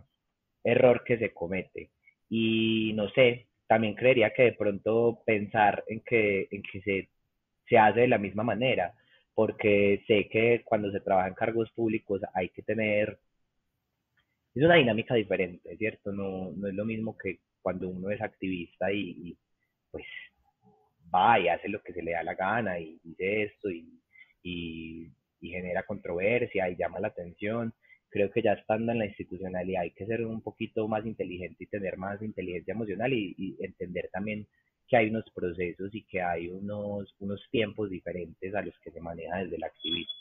error 0.64 1.04
que 1.06 1.18
se 1.18 1.34
comete. 1.34 1.92
Y 2.30 2.94
no 2.96 3.10
sé, 3.10 3.48
también 3.68 3.96
creería 3.96 4.34
que 4.34 4.44
de 4.44 4.54
pronto 4.54 5.22
pensar 5.26 5.84
en 5.88 6.02
que, 6.02 6.48
en 6.52 6.64
que 6.64 6.82
se 6.82 7.10
se 7.68 7.78
hace 7.78 8.02
de 8.02 8.08
la 8.08 8.18
misma 8.18 8.44
manera, 8.44 8.94
porque 9.34 10.04
sé 10.08 10.28
que 10.30 10.64
cuando 10.64 10.92
se 10.92 11.00
trabaja 11.02 11.28
en 11.30 11.34
cargos 11.34 11.72
públicos 11.72 12.22
hay 12.34 12.50
que 12.50 12.62
tener, 12.64 13.20
es 14.56 14.64
una 14.64 14.76
dinámica 14.76 15.16
diferente, 15.16 15.76
¿cierto? 15.78 16.12
No, 16.12 16.52
no 16.56 16.68
es 16.68 16.74
lo 16.76 16.86
mismo 16.86 17.18
que 17.18 17.40
cuando 17.62 17.90
uno 17.90 18.12
es 18.12 18.22
activista 18.22 18.92
y, 18.92 19.38
pues 19.90 20.06
va 21.14 21.40
y 21.40 21.48
hace 21.48 21.70
lo 21.70 21.82
que 21.82 21.94
se 21.94 22.04
le 22.04 22.12
da 22.12 22.24
la 22.24 22.36
gana 22.36 22.80
y 22.80 23.00
dice 23.04 23.44
esto 23.44 23.70
y, 23.70 24.00
y, 24.44 25.12
genera 25.42 25.84
controversia 25.84 26.70
y 26.70 26.76
llama 26.76 27.00
la 27.00 27.10
atención. 27.10 27.74
Creo 28.10 28.32
que 28.32 28.42
ya 28.42 28.54
estando 28.54 28.92
en 28.92 29.00
la 29.00 29.06
institucionalidad 29.08 29.84
hay 29.84 29.92
que 29.92 30.06
ser 30.06 30.26
un 30.26 30.42
poquito 30.42 30.88
más 30.88 31.06
inteligente 31.06 31.64
y 31.64 31.68
tener 31.68 31.98
más 31.98 32.22
inteligencia 32.22 32.74
emocional 32.74 33.12
y, 33.14 33.36
y 33.38 33.58
entender 33.64 34.10
también 34.12 34.48
que 34.88 34.98
hay 34.98 35.10
unos 35.10 35.26
procesos 35.34 35.94
y 35.94 36.04
que 36.04 36.22
hay 36.22 36.50
unos, 36.50 37.14
unos 37.20 37.42
tiempos 37.52 37.90
diferentes 37.90 38.54
a 38.54 38.62
los 38.62 38.74
que 38.84 38.92
se 38.92 39.02
maneja 39.02 39.38
desde 39.38 39.56
el 39.56 39.64
activismo. 39.64 40.14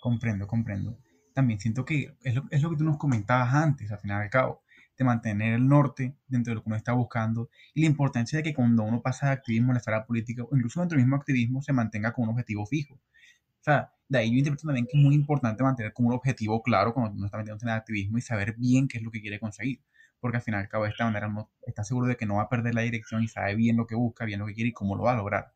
Comprendo, 0.00 0.46
comprendo. 0.46 0.98
También 1.34 1.60
siento 1.60 1.84
que 1.84 2.14
es 2.22 2.34
lo, 2.34 2.42
es 2.50 2.62
lo 2.62 2.70
que 2.70 2.76
tú 2.76 2.84
nos 2.84 2.98
comentabas 2.98 3.54
antes, 3.54 3.90
al 3.90 3.98
final 3.98 4.22
y 4.22 4.24
al 4.24 4.30
cabo, 4.30 4.62
de 4.98 5.04
mantener 5.04 5.54
el 5.54 5.66
norte 5.66 6.16
dentro 6.26 6.50
de 6.50 6.56
lo 6.56 6.62
que 6.62 6.68
uno 6.68 6.76
está 6.76 6.92
buscando 6.92 7.48
y 7.74 7.80
la 7.80 7.86
importancia 7.86 8.38
de 8.38 8.42
que 8.42 8.54
cuando 8.54 8.82
uno 8.82 9.00
pasa 9.00 9.26
de 9.26 9.32
activismo 9.32 9.68
en 9.68 9.74
la 9.74 9.78
esfera 9.78 10.04
política 10.04 10.42
o 10.42 10.56
incluso 10.56 10.80
dentro 10.80 10.96
del 10.96 11.04
mismo 11.06 11.16
activismo 11.16 11.62
se 11.62 11.72
mantenga 11.72 12.12
con 12.12 12.24
un 12.24 12.30
objetivo 12.30 12.66
fijo. 12.66 12.94
O 12.94 13.64
sea, 13.64 13.92
de 14.08 14.18
ahí 14.18 14.30
yo 14.30 14.38
interpreto 14.38 14.66
también 14.66 14.86
que 14.86 14.98
es 14.98 15.02
muy 15.02 15.14
importante 15.14 15.62
mantener 15.62 15.92
como 15.92 16.08
un 16.08 16.14
objetivo 16.14 16.62
claro 16.62 16.92
cuando 16.92 17.16
uno 17.16 17.26
está 17.26 17.38
metiendo 17.38 17.62
en 17.62 17.68
el 17.70 17.76
activismo 17.76 18.18
y 18.18 18.20
saber 18.20 18.54
bien 18.58 18.88
qué 18.88 18.98
es 18.98 19.04
lo 19.04 19.10
que 19.10 19.20
quiere 19.20 19.38
conseguir 19.38 19.80
porque 20.22 20.36
al 20.36 20.42
final 20.44 20.60
al 20.60 20.68
cabo 20.68 20.84
de 20.84 20.90
esta 20.90 21.04
manera 21.04 21.28
está 21.66 21.82
seguro 21.82 22.06
de 22.06 22.16
que 22.16 22.26
no 22.26 22.36
va 22.36 22.42
a 22.42 22.48
perder 22.48 22.76
la 22.76 22.82
dirección 22.82 23.24
y 23.24 23.28
sabe 23.28 23.56
bien 23.56 23.76
lo 23.76 23.88
que 23.88 23.96
busca, 23.96 24.24
bien 24.24 24.38
lo 24.38 24.46
que 24.46 24.54
quiere 24.54 24.70
y 24.70 24.72
cómo 24.72 24.94
lo 24.94 25.02
va 25.02 25.14
a 25.14 25.16
lograr. 25.16 25.52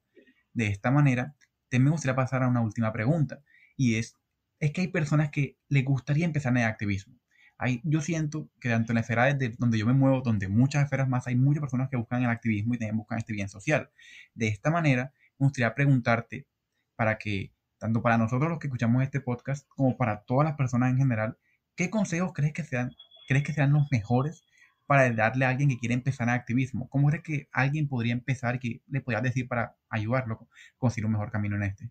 De 0.55 0.67
esta 0.67 0.91
manera, 0.91 1.37
te 1.69 1.79
me 1.79 1.89
gustaría 1.89 2.17
pasar 2.17 2.43
a 2.43 2.49
una 2.49 2.63
última 2.63 2.93
pregunta, 2.93 3.41
y 3.77 3.95
es, 3.95 4.17
es 4.59 4.73
que 4.73 4.81
hay 4.81 4.89
personas 4.89 5.31
que 5.31 5.57
les 5.69 5.85
gustaría 5.85 6.25
empezar 6.25 6.51
en 6.51 6.59
el 6.59 6.65
activismo. 6.65 7.15
Hay, 7.59 7.81
yo 7.85 8.01
siento 8.01 8.51
que 8.61 8.69
tanto 8.69 8.91
en 8.91 8.97
la 8.97 9.03
esfera 9.03 9.33
de 9.33 9.51
donde 9.57 9.79
yo 9.79 9.87
me 9.87 9.93
muevo, 9.93 10.21
donde 10.21 10.49
muchas 10.49 10.83
esferas 10.83 11.09
más, 11.09 11.29
hay 11.29 11.37
muchas 11.37 11.61
personas 11.61 11.89
que 11.89 11.97
buscan 11.97 12.25
el 12.25 12.31
activismo 12.31 12.75
y 12.75 12.79
también 12.79 12.97
buscan 12.97 13.19
este 13.19 13.35
bien 13.35 13.49
social. 13.49 13.91
De 14.35 14.49
esta 14.49 14.71
manera, 14.71 15.13
me 15.39 15.45
gustaría 15.47 15.75
preguntarte 15.77 16.49
para 16.97 17.19
que, 17.19 17.53
tanto 17.79 18.03
para 18.03 18.19
nosotros 18.19 18.51
los 18.51 18.59
que 18.59 18.67
escuchamos 18.67 19.05
este 19.05 19.21
podcast, 19.21 19.69
como 19.69 19.97
para 19.97 20.23
todas 20.23 20.45
las 20.45 20.57
personas 20.57 20.91
en 20.91 20.99
general, 20.99 21.39
¿qué 21.77 21.89
consejos 21.89 22.33
crees 22.35 22.53
que 22.53 22.65
sean, 22.65 22.91
crees 23.29 23.45
que 23.45 23.53
sean 23.53 23.73
los 23.73 23.87
mejores 23.93 24.45
para 24.87 25.11
darle 25.13 25.45
a 25.45 25.51
alguien 25.51 25.69
que 25.69 25.79
quiere 25.79 25.95
empezar 25.95 26.29
en 26.29 26.35
activismo? 26.35 26.89
¿Cómo 26.89 27.09
crees 27.09 27.23
que 27.23 27.47
alguien 27.53 27.89
podría 27.89 28.13
empezar 28.13 28.59
que 28.59 28.81
le 28.89 29.01
podrías 29.01 29.23
decir 29.23 29.49
para 29.49 29.75
ayudarlo 29.91 30.35
a 30.35 30.39
conseguir 30.79 31.07
un 31.07 31.13
mejor 31.13 31.31
camino 31.31 31.57
en 31.57 31.63
este? 31.65 31.91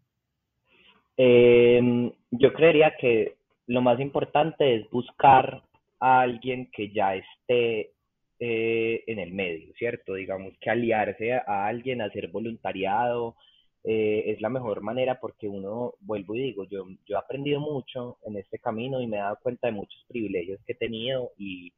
Em, 1.17 2.11
yo 2.31 2.53
creería 2.53 2.93
que 2.99 3.35
lo 3.67 3.81
más 3.81 3.99
importante 3.99 4.75
es 4.75 4.89
buscar 4.89 5.63
a 5.99 6.21
alguien 6.21 6.69
que 6.71 6.91
ya 6.91 7.15
esté 7.15 7.91
eh, 8.39 9.03
en 9.07 9.19
el 9.19 9.31
medio, 9.33 9.73
¿cierto? 9.77 10.13
Digamos 10.15 10.53
que 10.59 10.69
aliarse 10.69 11.33
a 11.33 11.67
alguien, 11.67 12.01
hacer 12.01 12.27
voluntariado, 12.29 13.35
eh, 13.83 14.31
es 14.31 14.41
la 14.41 14.49
mejor 14.49 14.81
manera 14.81 15.19
porque 15.19 15.47
uno, 15.47 15.93
vuelvo 15.99 16.35
y 16.35 16.41
digo, 16.41 16.65
yo, 16.67 16.85
yo 17.05 17.15
he 17.15 17.19
aprendido 17.19 17.59
mucho 17.59 18.17
en 18.25 18.35
este 18.37 18.59
camino 18.59 18.99
y 19.01 19.07
me 19.07 19.17
he 19.17 19.21
dado 19.21 19.37
cuenta 19.41 19.67
de 19.67 19.73
muchos 19.73 20.03
privilegios 20.07 20.59
que 20.65 20.73
he 20.73 20.75
tenido 20.75 21.31
y, 21.37 21.71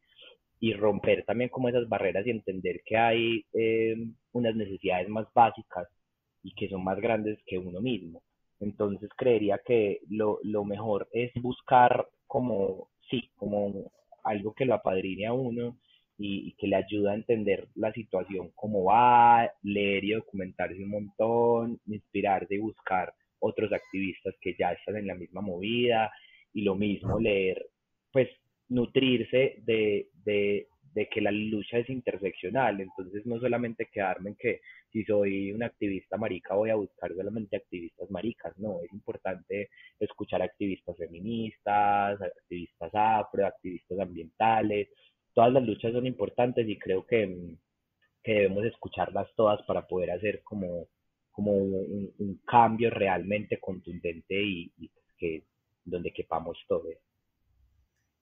y 0.60 0.74
romper 0.74 1.24
también 1.26 1.50
como 1.50 1.70
esas 1.70 1.88
barreras 1.88 2.26
y 2.26 2.32
entender 2.32 2.82
que 2.86 2.98
hay 2.98 3.46
eh, 3.54 3.96
unas 4.32 4.56
necesidades 4.56 5.08
más 5.10 5.28
básicas 5.34 5.88
y 6.43 6.54
que 6.54 6.70
son 6.70 6.84
más 6.84 7.00
grandes 7.00 7.39
que 7.46 7.58
uno 7.58 7.82
mismo. 7.82 8.24
Entonces 8.60 9.10
creería 9.15 9.60
que 9.65 10.02
lo, 10.10 10.39
lo 10.43 10.63
mejor 10.65 11.08
es 11.12 11.32
buscar 11.41 12.08
como, 12.26 12.89
sí, 13.10 13.30
como 13.36 13.91
algo 14.24 14.54
que 14.54 14.65
lo 14.65 14.74
apadrine 14.74 15.28
a 15.28 15.34
uno 15.34 15.78
y, 16.17 16.54
que 16.54 16.67
le 16.67 16.76
ayude 16.76 17.12
a 17.12 17.15
entender 17.15 17.67
la 17.76 17.93
situación, 17.93 18.52
cómo 18.56 18.86
va, 18.86 19.52
leer 19.62 20.04
y 20.04 20.12
documentarse 20.13 20.84
un 20.84 20.89
montón, 20.89 21.80
inspirarse 21.86 22.56
y 22.56 22.60
buscar 22.60 23.13
otros 23.39 23.72
activistas 23.72 24.34
que 24.41 24.56
ya 24.58 24.72
están 24.72 24.98
en 24.98 25.08
la 25.08 25.15
misma 25.15 25.41
movida 25.41 26.12
y 26.54 26.63
lo 26.63 26.76
mismo 26.76 27.20
leer, 27.20 27.67
pues 28.12 28.30
nutrirse 28.70 29.56
de, 29.66 30.08
de 30.98 31.08
que 31.10 31.22
la 31.22 31.32
lucha 31.32 31.78
es 31.78 31.90
interseccional, 31.90 32.82
entonces 32.82 33.24
no 33.26 33.40
solamente 33.40 33.88
quedarme 33.92 34.32
en 34.32 34.36
que 34.36 34.62
si 34.92 35.04
soy 35.04 35.52
un 35.52 35.62
activista 35.62 36.18
marica 36.18 36.56
voy 36.56 36.72
a 36.72 36.76
buscar 36.76 37.14
solamente 37.14 37.58
activistas 37.58 38.10
maricas, 38.10 38.58
no, 38.58 38.82
es 38.82 38.92
importante 38.92 39.70
escuchar 40.00 40.42
activistas 40.42 40.98
feministas, 40.98 42.20
activistas 42.20 42.92
afro, 42.94 43.46
activistas 43.46 44.00
ambientales, 44.00 44.88
todas 45.36 45.54
las 45.54 45.64
luchas 45.64 45.94
son 45.94 46.08
importantes 46.08 46.68
y 46.68 46.80
creo 46.80 47.06
que, 47.06 47.54
que 48.24 48.34
debemos 48.34 48.66
escucharlas 48.66 49.28
todas 49.36 49.62
para 49.68 49.86
poder 49.86 50.10
hacer 50.10 50.42
como, 50.44 50.88
como 51.32 51.52
un, 51.52 52.42
cambio 52.44 52.90
realmente 52.90 53.60
contundente 53.60 54.34
y, 54.34 54.72
que 55.16 55.44
donde 55.86 56.12
quepamos 56.12 56.58
todos. 56.68 56.96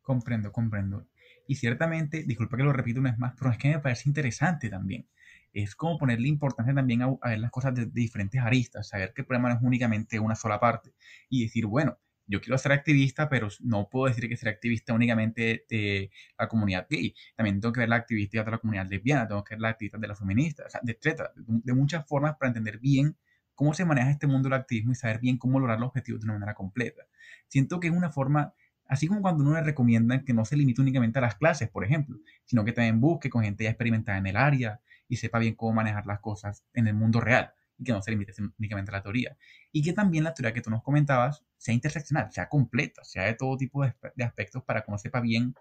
Comprendo, 0.06 0.52
comprendo. 0.52 1.08
Y 1.48 1.56
ciertamente, 1.56 2.24
disculpa 2.28 2.58
que 2.58 2.64
lo 2.64 2.72
repito 2.72 3.00
una 3.00 3.10
vez 3.10 3.18
más, 3.18 3.34
pero 3.36 3.50
es 3.50 3.58
que 3.58 3.70
me 3.70 3.80
parece 3.80 4.08
interesante 4.08 4.70
también. 4.70 5.08
Es 5.52 5.76
como 5.76 5.98
ponerle 5.98 6.28
importancia 6.28 6.76
también 6.76 7.02
a, 7.02 7.18
ver 7.24 7.40
las 7.40 7.50
cosas 7.50 7.74
de, 7.74 7.88
diferentes 7.88 8.40
aristas, 8.40 8.88
saber 8.88 9.14
que 9.14 9.24
el 9.24 9.26
problema 9.26 9.50
no 9.50 9.56
es 9.56 9.62
únicamente 9.64 10.20
una 10.20 10.36
sola 10.36 10.60
parte 10.60 10.94
y 11.28 11.42
decir, 11.42 11.66
bueno, 11.66 11.98
yo 12.28 12.40
quiero 12.40 12.56
ser 12.60 12.72
activista, 12.72 13.30
pero 13.30 13.48
no 13.62 13.90
puedo 13.90 14.06
decir 14.06 14.30
que 14.30 14.38
ser 14.38 14.50
activista 14.50 14.94
únicamente 14.94 15.66
de 15.68 16.12
la 16.38 16.48
comunidad 16.48 16.86
gay. 16.88 17.16
También 17.36 17.60
tengo 17.60 17.74
que 17.74 17.80
ver 17.80 17.90
la 17.90 17.96
actividad 17.96 18.46
de 18.46 18.52
la 18.52 18.60
comunidad 18.60 18.88
lesbiana, 18.88 19.28
tengo 19.28 19.44
que 19.44 19.56
ver 19.56 19.62
la 19.62 19.70
actividad 19.70 19.98
de 19.98 20.08
la 20.08 20.16
feminista, 20.16 20.66
etcétera. 20.84 21.32
De, 21.36 21.74
muchas 21.74 22.06
formas 22.08 22.36
para 22.38 22.50
entender 22.50 22.78
bien 22.78 23.18
cómo 23.56 23.74
se 23.74 23.86
maneja 23.86 24.12
este 24.12 24.28
mundo 24.28 24.50
del 24.50 24.60
activismo 24.60 24.92
y 24.92 24.96
saber 24.96 25.20
bien 25.20 25.40
cómo 25.40 25.60
lograr 25.60 25.80
los 25.80 25.88
objetivos 25.88 26.22
de 26.22 26.26
una 26.26 26.34
manera 26.34 26.54
completa. 26.54 27.08
Siento 27.48 27.80
que 27.80 27.88
es 27.88 27.94
una 27.94 28.12
forma 28.12 28.54
Así 28.88 29.08
como 29.08 29.22
cuando 29.22 29.44
uno 29.44 29.54
le 29.54 29.64
recomienda 29.64 30.24
que 30.24 30.34
no 30.34 30.46
se 30.46 30.56
limite 30.56 30.82
únicamente 30.82 31.20
a 31.20 31.22
las 31.22 31.36
clases, 31.36 31.70
por 31.70 31.84
ejemplo, 31.84 32.20
sino 32.46 32.64
que 32.64 32.72
también 32.72 33.02
busque 33.02 33.30
con 33.30 33.44
gente 33.44 33.64
ya 33.64 33.72
experimentada 33.72 34.18
en 34.18 34.28
el 34.28 34.38
área 34.38 34.80
y 35.08 35.18
sepa 35.18 35.40
bien 35.40 35.56
cómo 35.56 35.74
manejar 35.74 36.06
las 36.06 36.20
cosas 36.20 36.64
en 36.74 36.88
el 36.88 36.94
mundo 36.94 37.20
real 37.20 37.54
y 37.78 37.84
que 37.84 37.92
no 37.92 38.02
se 38.02 38.12
limite 38.12 38.34
únicamente 38.60 38.92
a 38.92 38.96
la 38.96 39.02
teoría. 39.02 39.38
Y 39.72 39.82
que 39.82 39.94
también 39.94 40.24
la 40.24 40.34
teoría 40.34 40.54
que 40.54 40.62
tú 40.62 40.70
nos 40.70 40.84
comentabas 40.84 41.44
sea 41.58 41.74
interseccional, 41.74 42.32
sea 42.32 42.48
completa, 42.48 43.04
sea 43.04 43.24
de 43.24 43.34
todo 43.34 43.58
tipo 43.58 43.84
de, 43.84 44.24
aspectos 44.24 44.64
para 44.64 44.82
que 44.82 44.92
uno 44.92 44.98
sepa 44.98 45.20
bien 45.20 45.56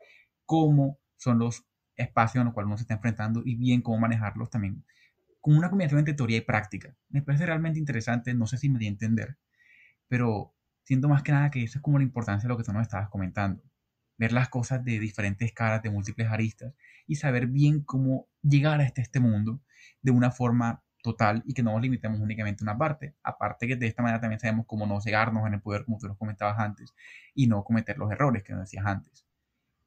cómo 0.44 0.98
son 1.16 1.38
los 1.38 1.64
espacios 1.96 2.42
en 2.42 2.46
los 2.46 2.54
cuales 2.54 2.66
uno 2.66 2.76
se 2.76 2.82
está 2.82 2.94
enfrentando 2.94 3.42
y 3.44 3.56
bien 3.56 3.80
cómo 3.80 3.98
manejarlos 3.98 4.50
también 4.50 4.84
con 5.40 5.56
una 5.56 5.68
combinación 5.68 5.98
entre 5.98 6.14
teoría 6.14 6.38
y 6.38 6.40
práctica. 6.40 6.96
Me 7.10 7.22
parece 7.22 7.46
realmente 7.46 7.78
interesante, 7.78 8.32
no 8.32 8.46
sé 8.46 8.56
si 8.56 8.70
me 8.70 8.78
di 8.78 8.86
a 8.86 8.88
entender, 8.88 9.36
pero 10.08 10.53
siento 10.84 11.08
más 11.08 11.22
que 11.22 11.32
nada 11.32 11.50
que 11.50 11.62
eso 11.62 11.78
es 11.78 11.82
como 11.82 11.98
la 11.98 12.04
importancia 12.04 12.46
de 12.46 12.52
lo 12.52 12.58
que 12.58 12.64
tú 12.64 12.72
nos 12.72 12.82
estabas 12.82 13.08
comentando. 13.08 13.62
Ver 14.16 14.32
las 14.32 14.48
cosas 14.48 14.84
de 14.84 14.98
diferentes 15.00 15.52
caras, 15.52 15.82
de 15.82 15.90
múltiples 15.90 16.28
aristas 16.28 16.72
y 17.06 17.16
saber 17.16 17.48
bien 17.48 17.82
cómo 17.82 18.28
llegar 18.42 18.80
a 18.80 18.84
este, 18.84 19.20
mundo 19.20 19.60
de 20.02 20.12
una 20.12 20.30
forma 20.30 20.84
total 21.02 21.42
y 21.46 21.52
que 21.52 21.62
no 21.62 21.72
nos 21.72 21.82
limitemos 21.82 22.20
únicamente 22.20 22.62
a 22.62 22.70
una 22.70 22.78
parte. 22.78 23.16
Aparte 23.22 23.66
que 23.66 23.76
de 23.76 23.86
esta 23.86 24.02
manera 24.02 24.20
también 24.20 24.40
sabemos 24.40 24.66
cómo 24.66 24.86
no 24.86 25.00
cegarnos 25.00 25.46
en 25.46 25.54
el 25.54 25.60
poder, 25.60 25.84
como 25.84 25.98
tú 25.98 26.06
nos 26.06 26.16
comentabas 26.16 26.58
antes, 26.58 26.94
y 27.34 27.48
no 27.48 27.64
cometer 27.64 27.98
los 27.98 28.10
errores 28.12 28.42
que 28.44 28.52
nos 28.52 28.62
decías 28.62 28.86
antes. 28.86 29.26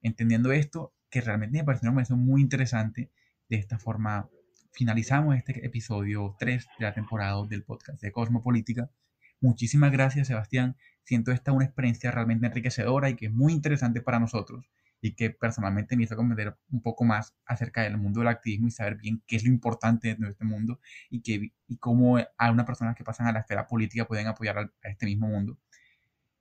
Entendiendo 0.02 0.52
esto, 0.52 0.94
que 1.10 1.22
realmente 1.22 1.58
me 1.58 1.64
parece 1.64 1.88
una 1.88 2.04
muy 2.16 2.42
interesante, 2.42 3.12
de 3.50 3.58
esta 3.58 3.80
forma 3.80 4.30
finalizamos 4.74 5.36
este 5.36 5.66
episodio 5.66 6.36
3 6.38 6.68
de 6.78 6.86
la 6.86 6.94
temporada 6.94 7.42
del 7.48 7.64
podcast 7.64 8.02
de 8.02 8.12
Cosmopolítica. 8.12 8.92
Muchísimas 9.40 9.92
gracias, 9.92 10.28
Sebastián. 10.28 10.76
Siento 11.04 11.32
esta 11.32 11.52
una 11.52 11.66
experiencia 11.66 12.12
realmente 12.12 12.48
enriquecedora 12.48 13.10
y 13.10 13.16
que 13.16 13.28
es 13.28 13.32
muy 13.32 13.54
interesante 13.54 14.02
para 14.02 14.20
nosotros 14.20 14.70
y 15.02 15.14
que 15.14 15.30
personalmente 15.30 15.96
me 15.96 16.04
hizo 16.04 16.16
comprender 16.16 16.58
un 16.72 16.82
poco 16.82 17.04
más 17.04 17.36
acerca 17.46 17.84
del 17.84 17.98
mundo 17.98 18.20
del 18.22 18.30
activismo 18.30 18.68
y 18.68 18.72
saber 18.72 18.96
bien 18.96 19.22
qué 19.28 19.36
es 19.36 19.44
lo 19.44 19.50
importante 19.50 20.16
de 20.16 20.30
este 20.30 20.46
mundo 20.46 20.80
y, 21.10 21.22
que, 21.22 21.54
y 21.68 21.78
cómo 21.78 22.18
a 22.18 22.52
unas 22.52 22.66
personas 22.66 22.96
que 22.96 23.04
pasan 23.04 23.28
a 23.28 23.32
la 23.32 23.40
esfera 23.42 23.68
política 23.68 24.08
pueden 24.08 24.28
apoyar 24.28 24.58
a, 24.58 24.72
este 24.84 25.06
mismo 25.06 25.28
mundo. 25.28 25.58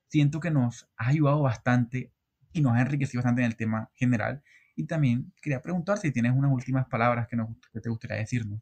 Siento 0.08 0.40
que 0.40 0.50
nos 0.50 0.88
ha 0.96 1.08
ayudado 1.08 1.42
bastante 1.42 2.12
y 2.52 2.62
nos 2.62 2.72
ha 2.74 2.80
enriquecido 2.80 3.20
bastante 3.20 3.42
en 3.42 3.48
el 3.48 3.56
tema 3.56 3.90
general. 3.94 4.42
Y 4.74 4.86
también 4.86 5.32
quería 5.42 5.60
preguntar 5.60 5.98
si 5.98 6.10
tienes 6.12 6.32
unas 6.32 6.52
últimas 6.52 6.86
palabras 6.86 7.28
que, 7.28 7.36
nos, 7.36 7.48
que 7.72 7.80
te 7.80 7.90
gustaría 7.90 8.16
decirnos. 8.16 8.60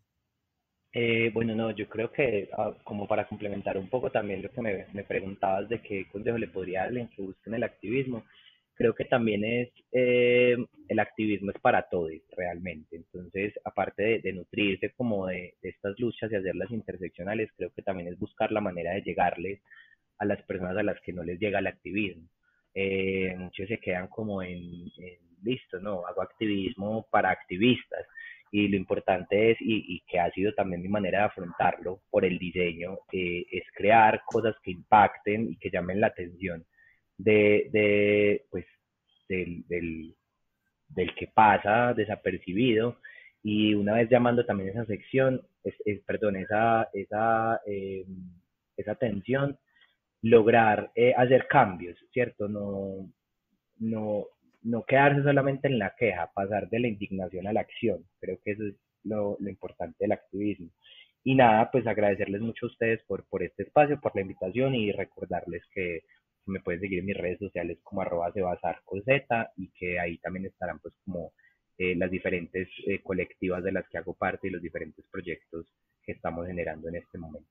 Eh, 0.96 1.30
bueno, 1.34 1.56
no, 1.56 1.72
yo 1.72 1.88
creo 1.88 2.12
que 2.12 2.48
ah, 2.56 2.72
como 2.84 3.08
para 3.08 3.26
complementar 3.26 3.76
un 3.76 3.88
poco 3.88 4.10
también 4.12 4.42
lo 4.42 4.50
que 4.52 4.62
me, 4.62 5.04
preguntabas 5.04 5.68
de 5.68 5.80
qué 5.80 6.06
consejo 6.06 6.38
le 6.38 6.46
podría 6.46 6.82
darle 6.82 7.00
en 7.00 7.08
que 7.08 7.22
busquen 7.22 7.54
el 7.54 7.64
activismo, 7.64 8.24
creo 8.74 8.94
que 8.94 9.04
también 9.04 9.44
es, 9.44 9.70
eh, 9.90 10.56
el 10.88 10.98
activismo 11.00 11.50
es 11.50 11.60
para 11.60 11.82
todos 11.88 12.12
realmente. 12.36 12.94
Entonces, 12.96 13.52
aparte 13.64 14.20
de, 14.20 14.32
nutrirse 14.32 14.90
como 14.90 15.26
de, 15.26 15.54
estas 15.62 15.98
luchas 15.98 16.30
y 16.30 16.36
hacerlas 16.36 16.70
interseccionales, 16.70 17.50
creo 17.56 17.72
que 17.74 17.82
también 17.82 18.08
es 18.08 18.18
buscar 18.18 18.52
la 18.52 18.60
manera 18.60 18.92
de 18.92 19.02
llegarles 19.02 19.60
a 20.18 20.24
las 20.24 20.40
personas 20.42 20.76
a 20.76 20.84
las 20.84 21.00
que 21.00 21.12
no 21.12 21.24
les 21.24 21.40
llega 21.40 21.58
el 21.58 21.66
activismo. 21.66 22.28
Eh, 22.74 23.34
muchos 23.36 23.66
se 23.68 23.78
quedan 23.78 24.08
como 24.08 24.42
en, 24.42 24.58
en, 24.98 25.18
listo, 25.42 25.80
no, 25.80 26.06
hago 26.06 26.22
activismo 26.22 27.06
para 27.10 27.30
activistas 27.30 28.06
y 28.54 28.68
lo 28.68 28.76
importante 28.76 29.50
es, 29.50 29.58
y, 29.60 30.00
que 30.06 30.20
ha 30.20 30.30
sido 30.30 30.54
también 30.54 30.80
mi 30.80 30.88
manera 30.88 31.18
de 31.18 31.24
afrontarlo 31.24 32.02
por 32.08 32.24
el 32.24 32.38
diseño, 32.38 32.98
eh, 33.10 33.44
es 33.50 33.64
crear 33.74 34.22
cosas 34.24 34.54
que 34.62 34.70
impacten 34.70 35.50
y 35.50 35.56
que 35.56 35.70
llamen 35.72 36.00
la 36.00 36.06
atención 36.06 36.64
de, 37.18 37.68
de 37.72 38.46
pues, 38.52 38.64
del, 39.28 39.66
del, 39.66 40.14
del, 40.86 41.14
que 41.16 41.26
pasa 41.34 41.94
desapercibido 41.94 43.00
y 43.42 43.74
una 43.74 43.94
vez 43.94 44.08
llamando 44.08 44.46
también 44.46 44.68
esa 44.68 44.86
sección, 44.86 45.42
es, 45.64 46.00
perdón, 46.06 46.36
esa, 46.36 46.88
esa, 46.92 47.60
eh, 47.66 48.06
esa 48.76 48.92
atención, 48.92 49.58
lograr 50.22 50.92
eh, 50.94 51.12
hacer 51.16 51.48
cambios, 51.48 51.98
¿cierto? 52.12 52.46
No, 52.48 53.10
no, 53.80 54.26
no 54.64 54.84
quedarse 54.84 55.22
solamente 55.22 55.68
en 55.68 55.78
la 55.78 55.94
queja, 55.96 56.30
pasar 56.34 56.68
de 56.68 56.80
la 56.80 56.88
indignación 56.88 57.46
a 57.46 57.52
la 57.52 57.60
acción. 57.60 58.04
Creo 58.18 58.38
que 58.42 58.52
eso 58.52 58.64
es 58.66 58.74
lo, 59.04 59.36
importante 59.40 59.96
del 60.00 60.12
activismo. 60.12 60.70
Y 61.22 61.34
nada, 61.34 61.70
pues 61.70 61.86
agradecerles 61.86 62.40
mucho 62.40 62.66
a 62.66 62.70
ustedes 62.70 63.02
por, 63.06 63.26
por 63.28 63.42
este 63.42 63.64
espacio, 63.64 64.00
por 64.00 64.14
la 64.14 64.22
invitación 64.22 64.74
y 64.74 64.92
recordarles 64.92 65.62
que 65.72 66.02
me 66.46 66.60
pueden 66.60 66.80
seguir 66.80 66.98
en 66.98 67.06
mis 67.06 67.16
redes 67.16 67.38
sociales 67.38 67.78
como 67.82 68.02
arroba 68.02 68.32
z 68.32 69.52
y 69.56 69.70
que 69.72 69.98
ahí 69.98 70.18
también 70.18 70.46
estarán 70.46 70.78
pues 70.80 70.94
como 71.04 71.32
eh, 71.78 71.94
las 71.96 72.10
diferentes 72.10 72.68
eh, 72.86 73.02
colectivas 73.02 73.64
de 73.64 73.72
las 73.72 73.88
que 73.88 73.98
hago 73.98 74.14
parte 74.14 74.48
y 74.48 74.50
los 74.50 74.62
diferentes 74.62 75.04
proyectos 75.10 75.66
que 76.02 76.12
estamos 76.12 76.46
generando 76.46 76.88
en 76.88 76.96
este 76.96 77.18
momento. 77.18 77.48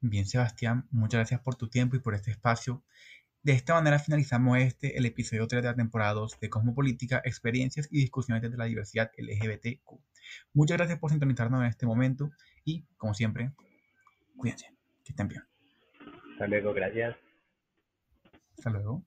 Bien, 0.00 0.26
Sebastián, 0.26 0.86
muchas 0.90 1.20
gracias 1.20 1.40
por 1.40 1.56
tu 1.56 1.68
tiempo 1.68 1.96
y 1.96 2.00
por 2.00 2.14
este 2.14 2.30
espacio. 2.30 2.82
De 3.46 3.52
esta 3.52 3.74
manera 3.74 4.00
finalizamos 4.00 4.58
este, 4.58 4.98
el 4.98 5.06
episodio 5.06 5.46
3 5.46 5.62
de 5.62 5.68
la 5.68 5.76
temporada 5.76 6.14
2 6.14 6.40
de 6.40 6.50
Cosmopolítica, 6.50 7.22
Experiencias 7.24 7.86
y 7.92 8.00
Discusiones 8.00 8.42
de 8.42 8.56
la 8.56 8.64
Diversidad 8.64 9.12
LGBTQ. 9.16 10.00
Muchas 10.52 10.78
gracias 10.78 10.98
por 10.98 11.12
sintonizarnos 11.12 11.60
en 11.60 11.68
este 11.68 11.86
momento 11.86 12.32
y, 12.64 12.82
como 12.96 13.14
siempre, 13.14 13.52
cuídense, 14.36 14.74
que 15.04 15.12
estén 15.12 15.28
bien. 15.28 15.44
Hasta 16.32 16.48
luego, 16.48 16.74
gracias. 16.74 17.14
Hasta 18.58 18.70
luego. 18.70 19.04